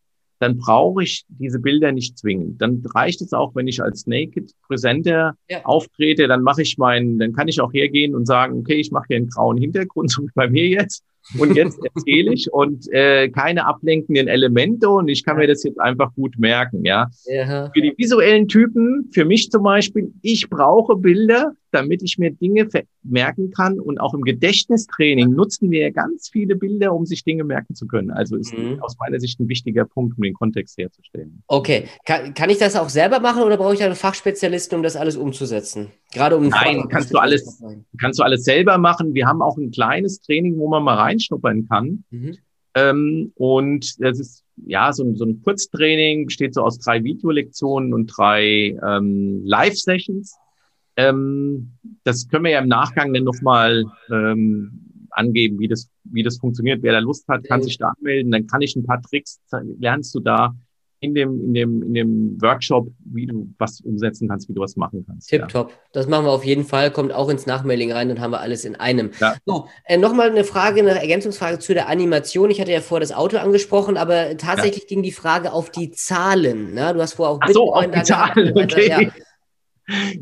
dann 0.42 0.58
brauche 0.58 1.04
ich 1.04 1.24
diese 1.28 1.60
Bilder 1.60 1.92
nicht 1.92 2.18
zwingend. 2.18 2.60
Dann 2.60 2.82
reicht 2.94 3.22
es 3.22 3.32
auch, 3.32 3.54
wenn 3.54 3.68
ich 3.68 3.80
als 3.80 4.08
Naked 4.08 4.50
Presenter 4.66 5.36
ja. 5.48 5.64
auftrete, 5.64 6.26
dann 6.26 6.42
mache 6.42 6.62
ich 6.62 6.78
meinen, 6.78 7.20
dann 7.20 7.32
kann 7.32 7.46
ich 7.46 7.60
auch 7.60 7.72
hergehen 7.72 8.14
und 8.14 8.26
sagen, 8.26 8.58
okay, 8.58 8.74
ich 8.74 8.90
mache 8.90 9.04
hier 9.08 9.18
einen 9.18 9.28
grauen 9.28 9.56
Hintergrund, 9.56 10.10
so 10.10 10.22
wie 10.22 10.30
bei 10.34 10.48
mir 10.48 10.66
jetzt. 10.66 11.04
Und 11.38 11.54
jetzt 11.54 11.78
erzähle 11.84 12.32
ich 12.32 12.52
und 12.52 12.92
äh, 12.92 13.28
keine 13.28 13.66
ablenkenden 13.66 14.26
Elemente 14.26 14.88
und 14.90 15.06
ich 15.06 15.22
kann 15.22 15.36
mir 15.36 15.46
das 15.46 15.62
jetzt 15.62 15.80
einfach 15.80 16.12
gut 16.16 16.36
merken, 16.36 16.84
ja. 16.84 17.08
ja. 17.26 17.70
Für 17.72 17.80
die 17.80 17.94
visuellen 17.96 18.48
Typen, 18.48 19.08
für 19.12 19.24
mich 19.24 19.48
zum 19.48 19.62
Beispiel, 19.62 20.12
ich 20.22 20.50
brauche 20.50 20.96
Bilder, 20.96 21.52
damit 21.72 22.02
ich 22.02 22.18
mir 22.18 22.30
Dinge 22.30 22.68
merken 23.02 23.50
kann 23.50 23.80
und 23.80 23.98
auch 23.98 24.14
im 24.14 24.22
Gedächtnistraining 24.22 25.30
nutzen 25.30 25.70
wir 25.70 25.90
ganz 25.90 26.28
viele 26.30 26.56
Bilder, 26.56 26.94
um 26.94 27.06
sich 27.06 27.24
Dinge 27.24 27.44
merken 27.44 27.74
zu 27.74 27.86
können. 27.86 28.10
Also 28.10 28.36
ist 28.36 28.56
mhm. 28.56 28.80
aus 28.80 28.96
meiner 28.98 29.18
Sicht 29.18 29.40
ein 29.40 29.48
wichtiger 29.48 29.84
Punkt, 29.84 30.16
um 30.16 30.22
den 30.22 30.34
Kontext 30.34 30.78
herzustellen. 30.78 31.42
Okay, 31.46 31.88
kann, 32.04 32.34
kann 32.34 32.50
ich 32.50 32.58
das 32.58 32.76
auch 32.76 32.88
selber 32.88 33.20
machen 33.20 33.42
oder 33.42 33.56
brauche 33.56 33.74
ich 33.74 33.82
einen 33.82 33.94
Fachspezialisten, 33.94 34.76
um 34.76 34.82
das 34.82 34.96
alles 34.96 35.16
umzusetzen? 35.16 35.88
Gerade 36.12 36.36
um 36.36 36.48
Nein, 36.48 36.88
kannst 36.88 37.12
du 37.12 37.18
alles, 37.18 37.62
kannst 37.98 38.18
du 38.18 38.22
alles 38.22 38.44
selber 38.44 38.78
machen. 38.78 39.14
Wir 39.14 39.26
haben 39.26 39.42
auch 39.42 39.56
ein 39.56 39.70
kleines 39.70 40.20
Training, 40.20 40.58
wo 40.58 40.68
man 40.68 40.82
mal 40.82 40.96
reinschnuppern 40.96 41.66
kann. 41.68 42.04
Mhm. 42.10 42.36
Ähm, 42.74 43.32
und 43.36 44.00
das 44.02 44.18
ist 44.18 44.44
ja 44.66 44.92
so 44.92 45.04
ein, 45.04 45.16
so 45.16 45.24
ein 45.24 45.42
Kurztraining, 45.42 46.26
besteht 46.26 46.54
so 46.54 46.62
aus 46.62 46.78
drei 46.78 47.02
Videolektionen 47.04 47.92
und 47.92 48.06
drei 48.06 48.78
ähm, 48.86 49.42
Live-Sessions. 49.44 50.36
Ähm, 51.08 51.72
das 52.04 52.28
können 52.28 52.44
wir 52.44 52.52
ja 52.52 52.60
im 52.60 52.68
Nachgang 52.68 53.12
dann 53.12 53.24
nochmal 53.24 53.84
ähm, 54.10 55.06
angeben, 55.10 55.58
wie 55.58 55.68
das, 55.68 55.88
wie 56.04 56.22
das 56.22 56.38
funktioniert. 56.38 56.82
Wer 56.82 56.92
da 56.92 56.98
Lust 56.98 57.28
hat, 57.28 57.44
kann 57.44 57.62
sich 57.62 57.78
da 57.78 57.92
anmelden. 57.96 58.32
Dann 58.32 58.46
kann 58.46 58.62
ich 58.62 58.76
ein 58.76 58.84
paar 58.84 59.00
Tricks, 59.02 59.40
lernst 59.78 60.14
du 60.14 60.20
da, 60.20 60.54
in 61.02 61.14
dem, 61.14 61.46
in 61.46 61.54
dem, 61.54 61.82
in 61.82 61.94
dem 61.94 62.42
Workshop, 62.42 62.88
wie 63.04 63.26
du 63.26 63.52
was 63.58 63.80
umsetzen 63.80 64.28
kannst, 64.28 64.48
wie 64.48 64.54
du 64.54 64.60
was 64.60 64.76
machen 64.76 65.04
kannst. 65.04 65.28
Tipptopp. 65.28 65.70
Ja. 65.70 65.76
Das 65.92 66.06
machen 66.06 66.26
wir 66.26 66.30
auf 66.30 66.44
jeden 66.44 66.64
Fall. 66.64 66.92
Kommt 66.92 67.12
auch 67.12 67.28
ins 67.28 67.44
Nachmailing 67.44 67.90
rein, 67.90 68.08
dann 68.08 68.20
haben 68.20 68.30
wir 68.30 68.40
alles 68.40 68.64
in 68.64 68.76
einem. 68.76 69.10
Ja. 69.20 69.34
So, 69.44 69.66
äh, 69.84 69.98
nochmal 69.98 70.30
eine 70.30 70.44
Frage, 70.44 70.80
eine 70.80 71.00
Ergänzungsfrage 71.00 71.58
zu 71.58 71.74
der 71.74 71.88
Animation. 71.88 72.50
Ich 72.50 72.60
hatte 72.60 72.70
ja 72.70 72.80
vor 72.80 73.00
das 73.00 73.10
Auto 73.10 73.36
angesprochen, 73.38 73.96
aber 73.96 74.36
tatsächlich 74.36 74.84
ja. 74.84 74.88
ging 74.88 75.02
die 75.02 75.10
Frage 75.10 75.52
auf 75.52 75.70
die 75.70 75.90
Zahlen. 75.90 76.72
Ne? 76.72 76.94
Du 76.94 77.00
hast 77.00 77.14
vorher 77.14 77.34
auch 77.34 77.40
Ach 77.42 77.50
so, 77.50 77.74
auf 77.74 77.90
die 77.90 78.02
Zahlen, 78.02 78.52
okay. 78.56 79.10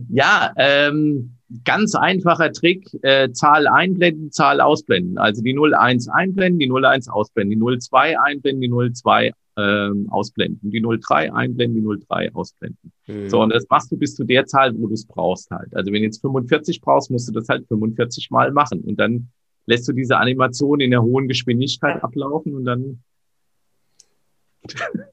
Ja, 0.09 0.53
ähm, 0.57 1.37
ganz 1.65 1.95
einfacher 1.95 2.53
Trick, 2.53 2.89
äh, 3.03 3.31
Zahl 3.33 3.67
einblenden, 3.67 4.31
Zahl 4.31 4.61
ausblenden. 4.61 5.19
Also 5.19 5.43
die 5.43 5.55
01 5.55 6.09
einblenden, 6.09 6.59
die 6.59 6.71
01 6.71 7.09
ausblenden, 7.09 7.59
die 7.59 7.79
02 7.79 8.19
einblenden, 8.19 8.61
die 8.61 8.93
02 8.93 9.33
ähm, 9.57 10.09
ausblenden, 10.11 10.71
die 10.71 10.81
03 10.81 11.33
einblenden, 11.33 11.83
die 11.83 12.07
03 12.07 12.35
ausblenden. 12.35 12.93
Mhm. 13.07 13.29
So, 13.29 13.43
und 13.43 13.51
das 13.51 13.67
machst 13.69 13.91
du 13.91 13.97
bis 13.97 14.15
zu 14.15 14.25
der 14.25 14.47
Zahl, 14.47 14.75
wo 14.79 14.87
du 14.87 14.95
es 14.95 15.07
brauchst 15.07 15.51
halt. 15.51 15.75
Also 15.75 15.93
wenn 15.93 16.01
du 16.01 16.07
jetzt 16.07 16.21
45 16.21 16.81
brauchst, 16.81 17.11
musst 17.11 17.29
du 17.29 17.33
das 17.33 17.49
halt 17.49 17.67
45 17.67 18.31
Mal 18.31 18.53
machen 18.53 18.81
und 18.81 18.99
dann 18.99 19.29
lässt 19.67 19.89
du 19.89 19.93
diese 19.93 20.17
Animation 20.17 20.81
in 20.81 20.91
der 20.91 21.03
hohen 21.03 21.29
Geschwindigkeit 21.29 22.03
ablaufen 22.03 22.55
und 22.55 22.65
dann 22.65 23.03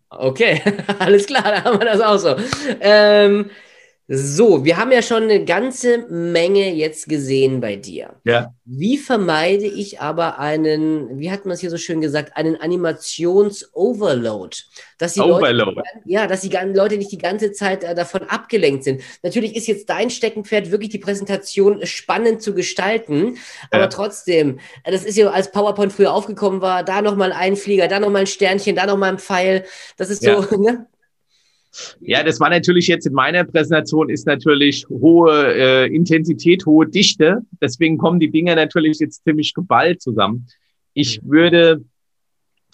Okay, 0.10 0.62
alles 1.00 1.26
klar, 1.26 1.44
da 1.44 1.64
haben 1.64 1.80
wir 1.80 1.86
das 1.86 2.02
auch 2.02 2.18
so. 2.18 2.36
Ähm, 2.82 3.50
so, 4.10 4.64
wir 4.64 4.78
haben 4.78 4.94
ja 4.94 5.02
schon 5.02 5.24
eine 5.24 5.44
ganze 5.44 6.06
Menge 6.08 6.74
jetzt 6.74 7.10
gesehen 7.10 7.60
bei 7.60 7.76
dir. 7.76 8.12
Ja. 8.24 8.54
Wie 8.64 8.98
vermeide 8.98 9.66
ich 9.66 10.00
aber 10.00 10.40
einen, 10.40 11.20
wie 11.20 11.30
hat 11.30 11.46
man 11.46 11.56
es 11.56 11.60
hier 11.60 11.70
so 11.70 11.76
schön 11.76 12.00
gesagt, 12.00 12.38
einen 12.38 12.56
Animations-Overload? 12.56 14.56
Dass 14.98 15.12
die 15.12 15.20
Overload. 15.20 15.76
Leute, 15.76 15.90
ja, 16.06 16.26
dass 16.26 16.40
die 16.40 16.58
Leute 16.74 16.96
nicht 16.96 17.12
die 17.12 17.18
ganze 17.18 17.52
Zeit 17.52 17.84
äh, 17.84 17.96
davon 17.96 18.24
abgelenkt 18.24 18.86
sind. 18.86 19.02
Natürlich 19.24 19.58
ist 19.58 19.68
jetzt 19.68 19.90
dein 19.90 20.10
Steckenpferd 20.10 20.72
wirklich 20.72 20.92
die 20.92 21.00
Präsentation 21.00 21.86
spannend 21.86 22.42
zu 22.42 22.54
gestalten, 22.54 23.38
aber 23.72 23.84
ja. 23.84 23.90
trotzdem, 23.90 24.60
äh, 24.86 24.92
das 24.94 25.04
ist 25.04 25.18
ja 25.18 25.32
als 25.32 25.52
PowerPoint 25.52 25.92
früher 25.92 26.14
aufgekommen 26.14 26.62
war, 26.62 26.86
da 26.86 27.02
nochmal 27.02 27.34
ein 27.34 27.58
Flieger, 27.58 27.90
da 27.90 28.00
nochmal 28.00 28.22
ein 28.22 28.28
Sternchen, 28.28 28.78
da 28.78 28.86
nochmal 28.86 29.12
ein 29.12 29.20
Pfeil. 29.20 29.66
Das 29.98 30.10
ist 30.10 30.24
ja. 30.24 30.42
so, 30.42 30.56
ne? 30.62 30.88
Ja, 32.00 32.24
das 32.24 32.40
war 32.40 32.50
natürlich 32.50 32.88
jetzt 32.88 33.06
in 33.06 33.14
meiner 33.14 33.44
Präsentation 33.44 34.10
ist 34.10 34.26
natürlich 34.26 34.88
hohe 34.90 35.54
äh, 35.54 35.94
Intensität, 35.94 36.66
hohe 36.66 36.88
Dichte. 36.88 37.42
Deswegen 37.62 37.98
kommen 37.98 38.20
die 38.20 38.32
Dinger 38.32 38.56
natürlich 38.56 39.00
jetzt 39.00 39.24
ziemlich 39.24 39.54
geballt 39.54 40.02
zusammen. 40.02 40.48
Ich 40.94 41.22
mhm. 41.22 41.30
würde 41.30 41.86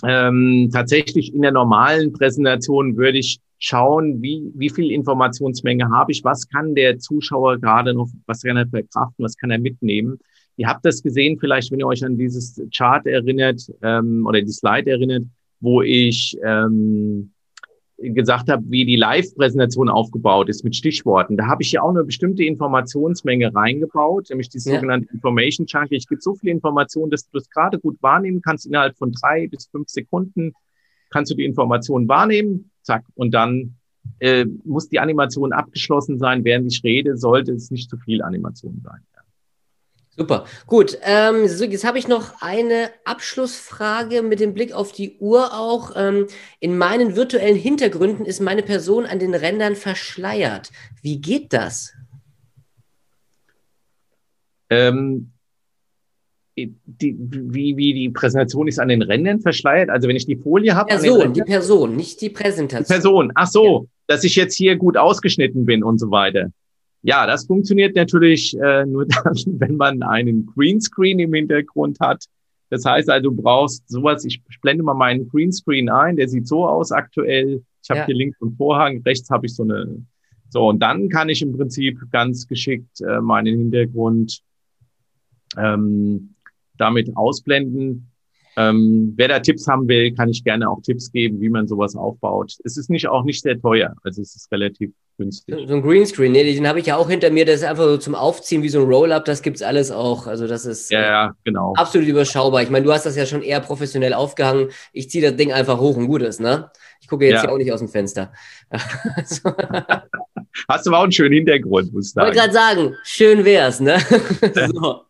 ähm, 0.03 0.69
tatsächlich 0.71 1.33
in 1.33 1.41
der 1.41 1.51
normalen 1.51 2.13
Präsentation 2.13 2.97
würde 2.97 3.19
ich 3.19 3.39
schauen, 3.59 4.21
wie, 4.21 4.51
wie 4.55 4.69
viel 4.69 4.91
Informationsmenge 4.91 5.89
habe 5.89 6.11
ich, 6.11 6.23
was 6.23 6.49
kann 6.49 6.75
der 6.75 6.99
Zuschauer 6.99 7.59
gerade 7.59 7.93
noch, 7.93 8.09
was 8.25 8.41
kann 8.41 8.57
er 8.57 8.67
verkraften, 8.67 9.23
was 9.23 9.37
kann 9.37 9.51
er 9.51 9.59
mitnehmen. 9.59 10.19
Ihr 10.57 10.67
habt 10.67 10.85
das 10.85 11.01
gesehen, 11.01 11.39
vielleicht, 11.39 11.71
wenn 11.71 11.79
ihr 11.79 11.87
euch 11.87 12.03
an 12.03 12.17
dieses 12.17 12.61
Chart 12.75 13.05
erinnert 13.07 13.61
ähm, 13.81 14.25
oder 14.27 14.41
die 14.41 14.51
Slide 14.51 14.89
erinnert, 14.89 15.23
wo 15.61 15.81
ich 15.81 16.37
ähm, 16.43 17.32
gesagt 18.11 18.49
habe, 18.49 18.63
wie 18.67 18.85
die 18.85 18.95
Live-Präsentation 18.95 19.89
aufgebaut 19.89 20.49
ist 20.49 20.63
mit 20.63 20.75
Stichworten. 20.75 21.37
Da 21.37 21.47
habe 21.47 21.63
ich 21.63 21.71
ja 21.71 21.81
auch 21.81 21.89
eine 21.89 22.03
bestimmte 22.03 22.43
Informationsmenge 22.43 23.53
reingebaut, 23.53 24.29
nämlich 24.29 24.49
die 24.49 24.57
ja. 24.59 24.75
sogenannte 24.75 25.11
Information 25.13 25.67
Chunky. 25.67 25.95
Ich 25.95 26.07
gebe 26.07 26.21
so 26.21 26.35
viele 26.35 26.51
Informationen, 26.51 27.11
dass 27.11 27.29
du 27.29 27.37
das 27.37 27.49
gerade 27.49 27.79
gut 27.79 27.97
wahrnehmen 28.01 28.41
kannst. 28.41 28.65
Innerhalb 28.65 28.97
von 28.97 29.11
drei 29.11 29.47
bis 29.47 29.67
fünf 29.67 29.89
Sekunden 29.89 30.53
kannst 31.09 31.31
du 31.31 31.35
die 31.35 31.45
Informationen 31.45 32.07
wahrnehmen. 32.07 32.71
Zack. 32.81 33.05
Und 33.15 33.33
dann 33.33 33.75
äh, 34.19 34.45
muss 34.63 34.89
die 34.89 34.99
Animation 34.99 35.53
abgeschlossen 35.53 36.19
sein. 36.19 36.43
Während 36.43 36.71
ich 36.71 36.83
rede, 36.83 37.17
sollte 37.17 37.53
es 37.53 37.71
nicht 37.71 37.89
zu 37.89 37.97
viel 37.97 38.21
Animation 38.21 38.81
sein. 38.83 39.01
Super, 40.15 40.45
gut. 40.67 40.99
Ähm, 41.01 41.47
so, 41.47 41.63
jetzt 41.63 41.85
habe 41.85 41.97
ich 41.97 42.07
noch 42.07 42.41
eine 42.41 42.91
Abschlussfrage 43.03 44.21
mit 44.21 44.39
dem 44.39 44.53
Blick 44.53 44.71
auf 44.71 44.91
die 44.91 45.17
Uhr 45.17 45.53
auch. 45.57 45.93
Ähm, 45.95 46.27
in 46.59 46.77
meinen 46.77 47.15
virtuellen 47.15 47.55
Hintergründen 47.55 48.25
ist 48.25 48.39
meine 48.39 48.61
Person 48.61 49.05
an 49.05 49.17
den 49.17 49.33
Rändern 49.33 49.75
verschleiert. 49.75 50.69
Wie 51.01 51.19
geht 51.19 51.51
das? 51.51 51.93
Ähm, 54.69 55.31
die, 56.55 56.75
wie, 57.17 57.75
wie 57.77 57.93
die 57.93 58.09
Präsentation 58.09 58.67
ist 58.67 58.79
an 58.79 58.89
den 58.89 59.01
Rändern 59.01 59.39
verschleiert. 59.39 59.89
Also 59.89 60.07
wenn 60.07 60.15
ich 60.15 60.27
die 60.27 60.35
Folie 60.35 60.75
habe. 60.75 60.89
Person, 60.89 61.33
die 61.33 61.41
Person, 61.41 61.95
nicht 61.95 62.21
die 62.21 62.29
Präsentation. 62.29 62.85
Die 62.85 62.93
Person, 62.93 63.31
ach 63.33 63.47
so, 63.47 63.65
ja. 63.65 63.89
dass 64.07 64.23
ich 64.23 64.35
jetzt 64.35 64.55
hier 64.55 64.75
gut 64.75 64.95
ausgeschnitten 64.95 65.65
bin 65.65 65.83
und 65.83 65.99
so 65.99 66.11
weiter. 66.11 66.51
Ja, 67.03 67.27
das 67.27 67.45
funktioniert 67.45 67.95
natürlich 67.95 68.57
äh, 68.59 68.85
nur 68.85 69.05
dann, 69.23 69.35
wenn 69.45 69.75
man 69.75 70.01
einen 70.01 70.45
Greenscreen 70.47 71.19
im 71.19 71.33
Hintergrund 71.33 71.99
hat. 71.99 72.25
Das 72.69 72.85
heißt 72.85 73.09
also, 73.09 73.29
du 73.29 73.35
brauchst 73.35 73.87
sowas, 73.87 74.25
ich 74.25 74.41
blende 74.61 74.83
mal 74.83 74.95
meinen 74.95 75.29
Greenscreen 75.29 75.89
ein, 75.89 76.15
der 76.15 76.27
sieht 76.27 76.47
so 76.47 76.65
aus 76.65 76.91
aktuell. 76.91 77.61
Ich 77.83 77.89
habe 77.89 77.99
ja. 77.99 78.05
hier 78.07 78.15
links 78.15 78.41
einen 78.41 78.55
Vorhang, 78.55 79.01
rechts 79.05 79.29
habe 79.29 79.45
ich 79.45 79.53
so 79.53 79.63
eine, 79.63 80.03
so, 80.49 80.69
und 80.69 80.79
dann 80.79 81.09
kann 81.09 81.29
ich 81.29 81.41
im 81.41 81.51
Prinzip 81.51 81.99
ganz 82.11 82.47
geschickt 82.47 83.01
äh, 83.01 83.19
meinen 83.19 83.59
Hintergrund 83.59 84.41
ähm, 85.57 86.35
damit 86.77 87.15
ausblenden. 87.15 88.09
Ähm, 88.55 89.13
wer 89.17 89.27
da 89.27 89.39
Tipps 89.39 89.67
haben 89.67 89.87
will, 89.87 90.13
kann 90.13 90.29
ich 90.29 90.43
gerne 90.43 90.69
auch 90.69 90.81
Tipps 90.81 91.11
geben, 91.11 91.41
wie 91.41 91.49
man 91.49 91.67
sowas 91.67 91.95
aufbaut. 91.95 92.55
Es 92.63 92.77
ist 92.77 92.89
nicht 92.89 93.07
auch 93.07 93.23
nicht 93.23 93.41
sehr 93.41 93.59
teuer, 93.59 93.95
also 94.03 94.21
es 94.21 94.35
ist 94.35 94.51
relativ 94.51 94.93
günstig. 95.17 95.55
So 95.67 95.75
ein 95.75 95.81
Greenscreen, 95.81 96.31
nee, 96.31 96.53
den 96.53 96.67
habe 96.67 96.79
ich 96.79 96.85
ja 96.87 96.97
auch 96.97 97.09
hinter 97.09 97.29
mir, 97.29 97.45
das 97.45 97.57
ist 97.57 97.63
einfach 97.63 97.85
so 97.85 97.97
zum 97.97 98.15
Aufziehen 98.15 98.63
wie 98.63 98.69
so 98.69 98.81
ein 98.81 98.87
Roll-Up, 98.87 99.25
das 99.25 99.41
gibt's 99.41 99.61
alles 99.61 99.91
auch. 99.91 100.27
Also 100.27 100.47
das 100.47 100.65
ist 100.65 100.91
ja, 100.91 101.01
ja, 101.01 101.35
genau. 101.43 101.73
absolut 101.75 102.07
überschaubar. 102.07 102.61
Ich 102.63 102.69
meine, 102.69 102.85
du 102.85 102.91
hast 102.91 103.05
das 103.05 103.15
ja 103.15 103.25
schon 103.25 103.41
eher 103.41 103.59
professionell 103.59 104.13
aufgehangen. 104.13 104.69
Ich 104.91 105.09
ziehe 105.09 105.27
das 105.27 105.35
Ding 105.35 105.51
einfach 105.51 105.79
hoch 105.79 105.97
und 105.97 106.07
gut 106.07 106.21
ist, 106.21 106.39
ne? 106.39 106.71
Ich 107.01 107.07
gucke 107.07 107.25
jetzt 107.25 107.35
ja. 107.35 107.41
hier 107.41 107.51
auch 107.51 107.57
nicht 107.57 107.71
aus 107.71 107.79
dem 107.79 107.89
Fenster. 107.89 108.31
Hast 110.69 110.85
du 110.85 110.89
aber 110.89 110.99
auch 110.99 111.03
einen 111.03 111.11
schönen 111.11 111.33
Hintergrund, 111.33 111.93
muss 111.93 112.07
ich 112.07 112.13
sagen. 112.13 112.31
Ich 112.31 112.39
wollte 112.39 112.51
gerade 112.51 112.75
sagen, 112.75 112.95
schön 113.03 113.43
wär's, 113.43 113.79
ne? 113.79 113.97
so. 114.71 115.01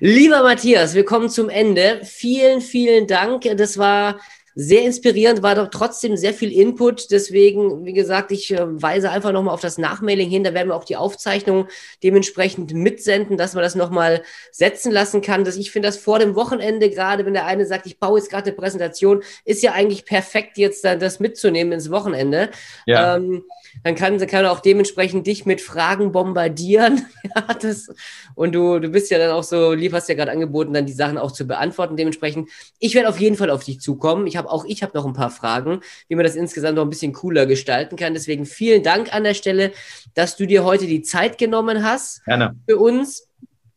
Lieber 0.00 0.42
Matthias, 0.42 0.94
wir 0.94 1.04
kommen 1.04 1.28
zum 1.28 1.48
Ende. 1.48 2.00
Vielen, 2.02 2.60
vielen 2.60 3.06
Dank. 3.06 3.42
Das 3.56 3.78
war 3.78 4.20
sehr 4.58 4.84
inspirierend, 4.84 5.42
war 5.42 5.54
doch 5.54 5.68
trotzdem 5.68 6.16
sehr 6.16 6.32
viel 6.32 6.50
Input. 6.50 7.10
Deswegen, 7.10 7.84
wie 7.84 7.92
gesagt, 7.92 8.32
ich 8.32 8.50
äh, 8.52 8.82
weise 8.82 9.10
einfach 9.10 9.30
nochmal 9.30 9.52
auf 9.52 9.60
das 9.60 9.76
Nachmailing 9.76 10.30
hin. 10.30 10.44
Da 10.44 10.54
werden 10.54 10.68
wir 10.68 10.76
auch 10.76 10.84
die 10.84 10.96
Aufzeichnung 10.96 11.68
dementsprechend 12.02 12.72
mitsenden, 12.72 13.36
dass 13.36 13.52
man 13.52 13.62
das 13.62 13.74
nochmal 13.74 14.22
setzen 14.50 14.90
lassen 14.90 15.20
kann. 15.20 15.44
Dass 15.44 15.56
ich 15.56 15.70
finde, 15.70 15.88
dass 15.88 15.98
vor 15.98 16.18
dem 16.18 16.34
Wochenende, 16.34 16.88
gerade 16.88 17.26
wenn 17.26 17.34
der 17.34 17.44
eine 17.44 17.66
sagt, 17.66 17.84
ich 17.84 18.00
baue 18.00 18.18
jetzt 18.18 18.30
gerade 18.30 18.46
eine 18.46 18.56
Präsentation, 18.56 19.22
ist 19.44 19.62
ja 19.62 19.72
eigentlich 19.72 20.06
perfekt, 20.06 20.56
jetzt 20.56 20.84
das 20.84 21.20
mitzunehmen 21.20 21.74
ins 21.74 21.90
Wochenende. 21.90 22.48
Ja. 22.86 23.16
Ähm, 23.16 23.44
dann 23.82 23.94
kann, 23.94 24.18
kann 24.26 24.44
er 24.44 24.52
auch 24.52 24.60
dementsprechend 24.60 25.26
dich 25.26 25.46
mit 25.46 25.60
Fragen 25.60 26.12
bombardieren. 26.12 27.06
ja, 27.36 27.54
das, 27.54 27.88
und 28.34 28.54
du, 28.54 28.78
du 28.78 28.88
bist 28.88 29.10
ja 29.10 29.18
dann 29.18 29.30
auch 29.30 29.42
so 29.42 29.72
lieb, 29.72 29.92
hast 29.92 30.08
ja 30.08 30.14
gerade 30.14 30.32
angeboten, 30.32 30.72
dann 30.72 30.86
die 30.86 30.92
Sachen 30.92 31.18
auch 31.18 31.32
zu 31.32 31.46
beantworten. 31.46 31.96
Dementsprechend, 31.96 32.48
ich 32.78 32.94
werde 32.94 33.08
auf 33.08 33.20
jeden 33.20 33.36
Fall 33.36 33.50
auf 33.50 33.64
dich 33.64 33.80
zukommen. 33.80 34.26
Ich 34.26 34.36
habe 34.36 34.50
auch 34.50 34.64
ich 34.64 34.82
habe 34.82 34.96
noch 34.96 35.06
ein 35.06 35.12
paar 35.12 35.30
Fragen, 35.30 35.80
wie 36.08 36.14
man 36.14 36.24
das 36.24 36.36
insgesamt 36.36 36.76
noch 36.76 36.84
ein 36.84 36.90
bisschen 36.90 37.12
cooler 37.12 37.46
gestalten 37.46 37.96
kann. 37.96 38.14
Deswegen 38.14 38.46
vielen 38.46 38.82
Dank 38.82 39.14
an 39.14 39.24
der 39.24 39.34
Stelle, 39.34 39.72
dass 40.14 40.36
du 40.36 40.46
dir 40.46 40.64
heute 40.64 40.86
die 40.86 41.02
Zeit 41.02 41.38
genommen 41.38 41.84
hast 41.84 42.24
Gerne. 42.24 42.56
für 42.68 42.78
uns. 42.78 43.28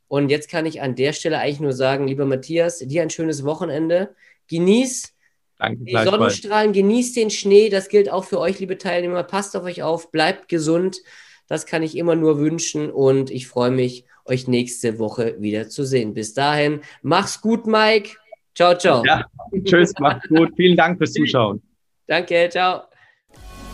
Und 0.07 0.29
jetzt 0.29 0.49
kann 0.49 0.65
ich 0.65 0.81
an 0.81 0.95
der 0.95 1.13
Stelle 1.13 1.38
eigentlich 1.38 1.59
nur 1.59 1.73
sagen, 1.73 2.07
lieber 2.07 2.25
Matthias, 2.25 2.79
dir 2.79 3.03
ein 3.03 3.12
schönes 3.12 3.45
Wochenende. 3.45 4.15
Genieß 4.47 5.13
Danke, 5.60 5.84
die 5.84 5.91
Sonnenstrahlen, 5.91 6.72
genießt 6.72 7.17
den 7.17 7.30
Schnee. 7.30 7.69
Das 7.69 7.89
gilt 7.89 8.10
auch 8.10 8.24
für 8.24 8.39
euch, 8.39 8.60
liebe 8.60 8.78
Teilnehmer. 8.78 9.24
Passt 9.24 9.56
auf 9.56 9.63
euch 9.63 9.84
auf, 9.84 10.12
bleibt 10.12 10.48
gesund. 10.48 11.02
Das 11.48 11.65
kann 11.65 11.84
ich 11.84 11.98
immer 11.98 12.15
nur 12.15 12.39
wünschen 12.39 12.89
und 12.89 13.30
ich 13.30 13.48
freue 13.48 13.72
mich, 13.72 14.06
euch 14.24 14.48
nächste 14.48 15.00
Woche 15.00 15.36
wieder 15.39 15.67
zu 15.67 15.84
sehen. 15.84 16.13
Bis 16.13 16.34
dahin, 16.34 16.82
mach's 17.02 17.41
gut, 17.41 17.67
Mike. 17.67 18.12
Ciao, 18.56 18.78
ciao. 18.78 19.04
Ja, 19.06 19.26
tschüss, 19.65 19.93
macht's 20.00 20.28
gut. 20.30 20.54
Vielen 20.56 20.78
Dank 20.78 20.98
fürs 20.98 21.13
Zuschauen. 21.13 21.62
Danke, 22.08 22.48
ciao. 22.50 22.84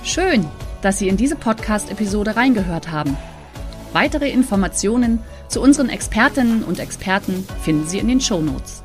Schön, 0.03 0.45
dass 0.81 0.99
Sie 0.99 1.07
in 1.07 1.17
diese 1.17 1.35
Podcast-Episode 1.35 2.35
reingehört 2.35 2.91
haben. 2.91 3.15
Weitere 3.93 4.29
Informationen 4.29 5.19
zu 5.49 5.61
unseren 5.61 5.89
Expertinnen 5.89 6.63
und 6.63 6.79
Experten 6.79 7.45
finden 7.61 7.87
Sie 7.87 7.99
in 7.99 8.07
den 8.07 8.21
Show 8.21 8.41
Notes. 8.41 8.84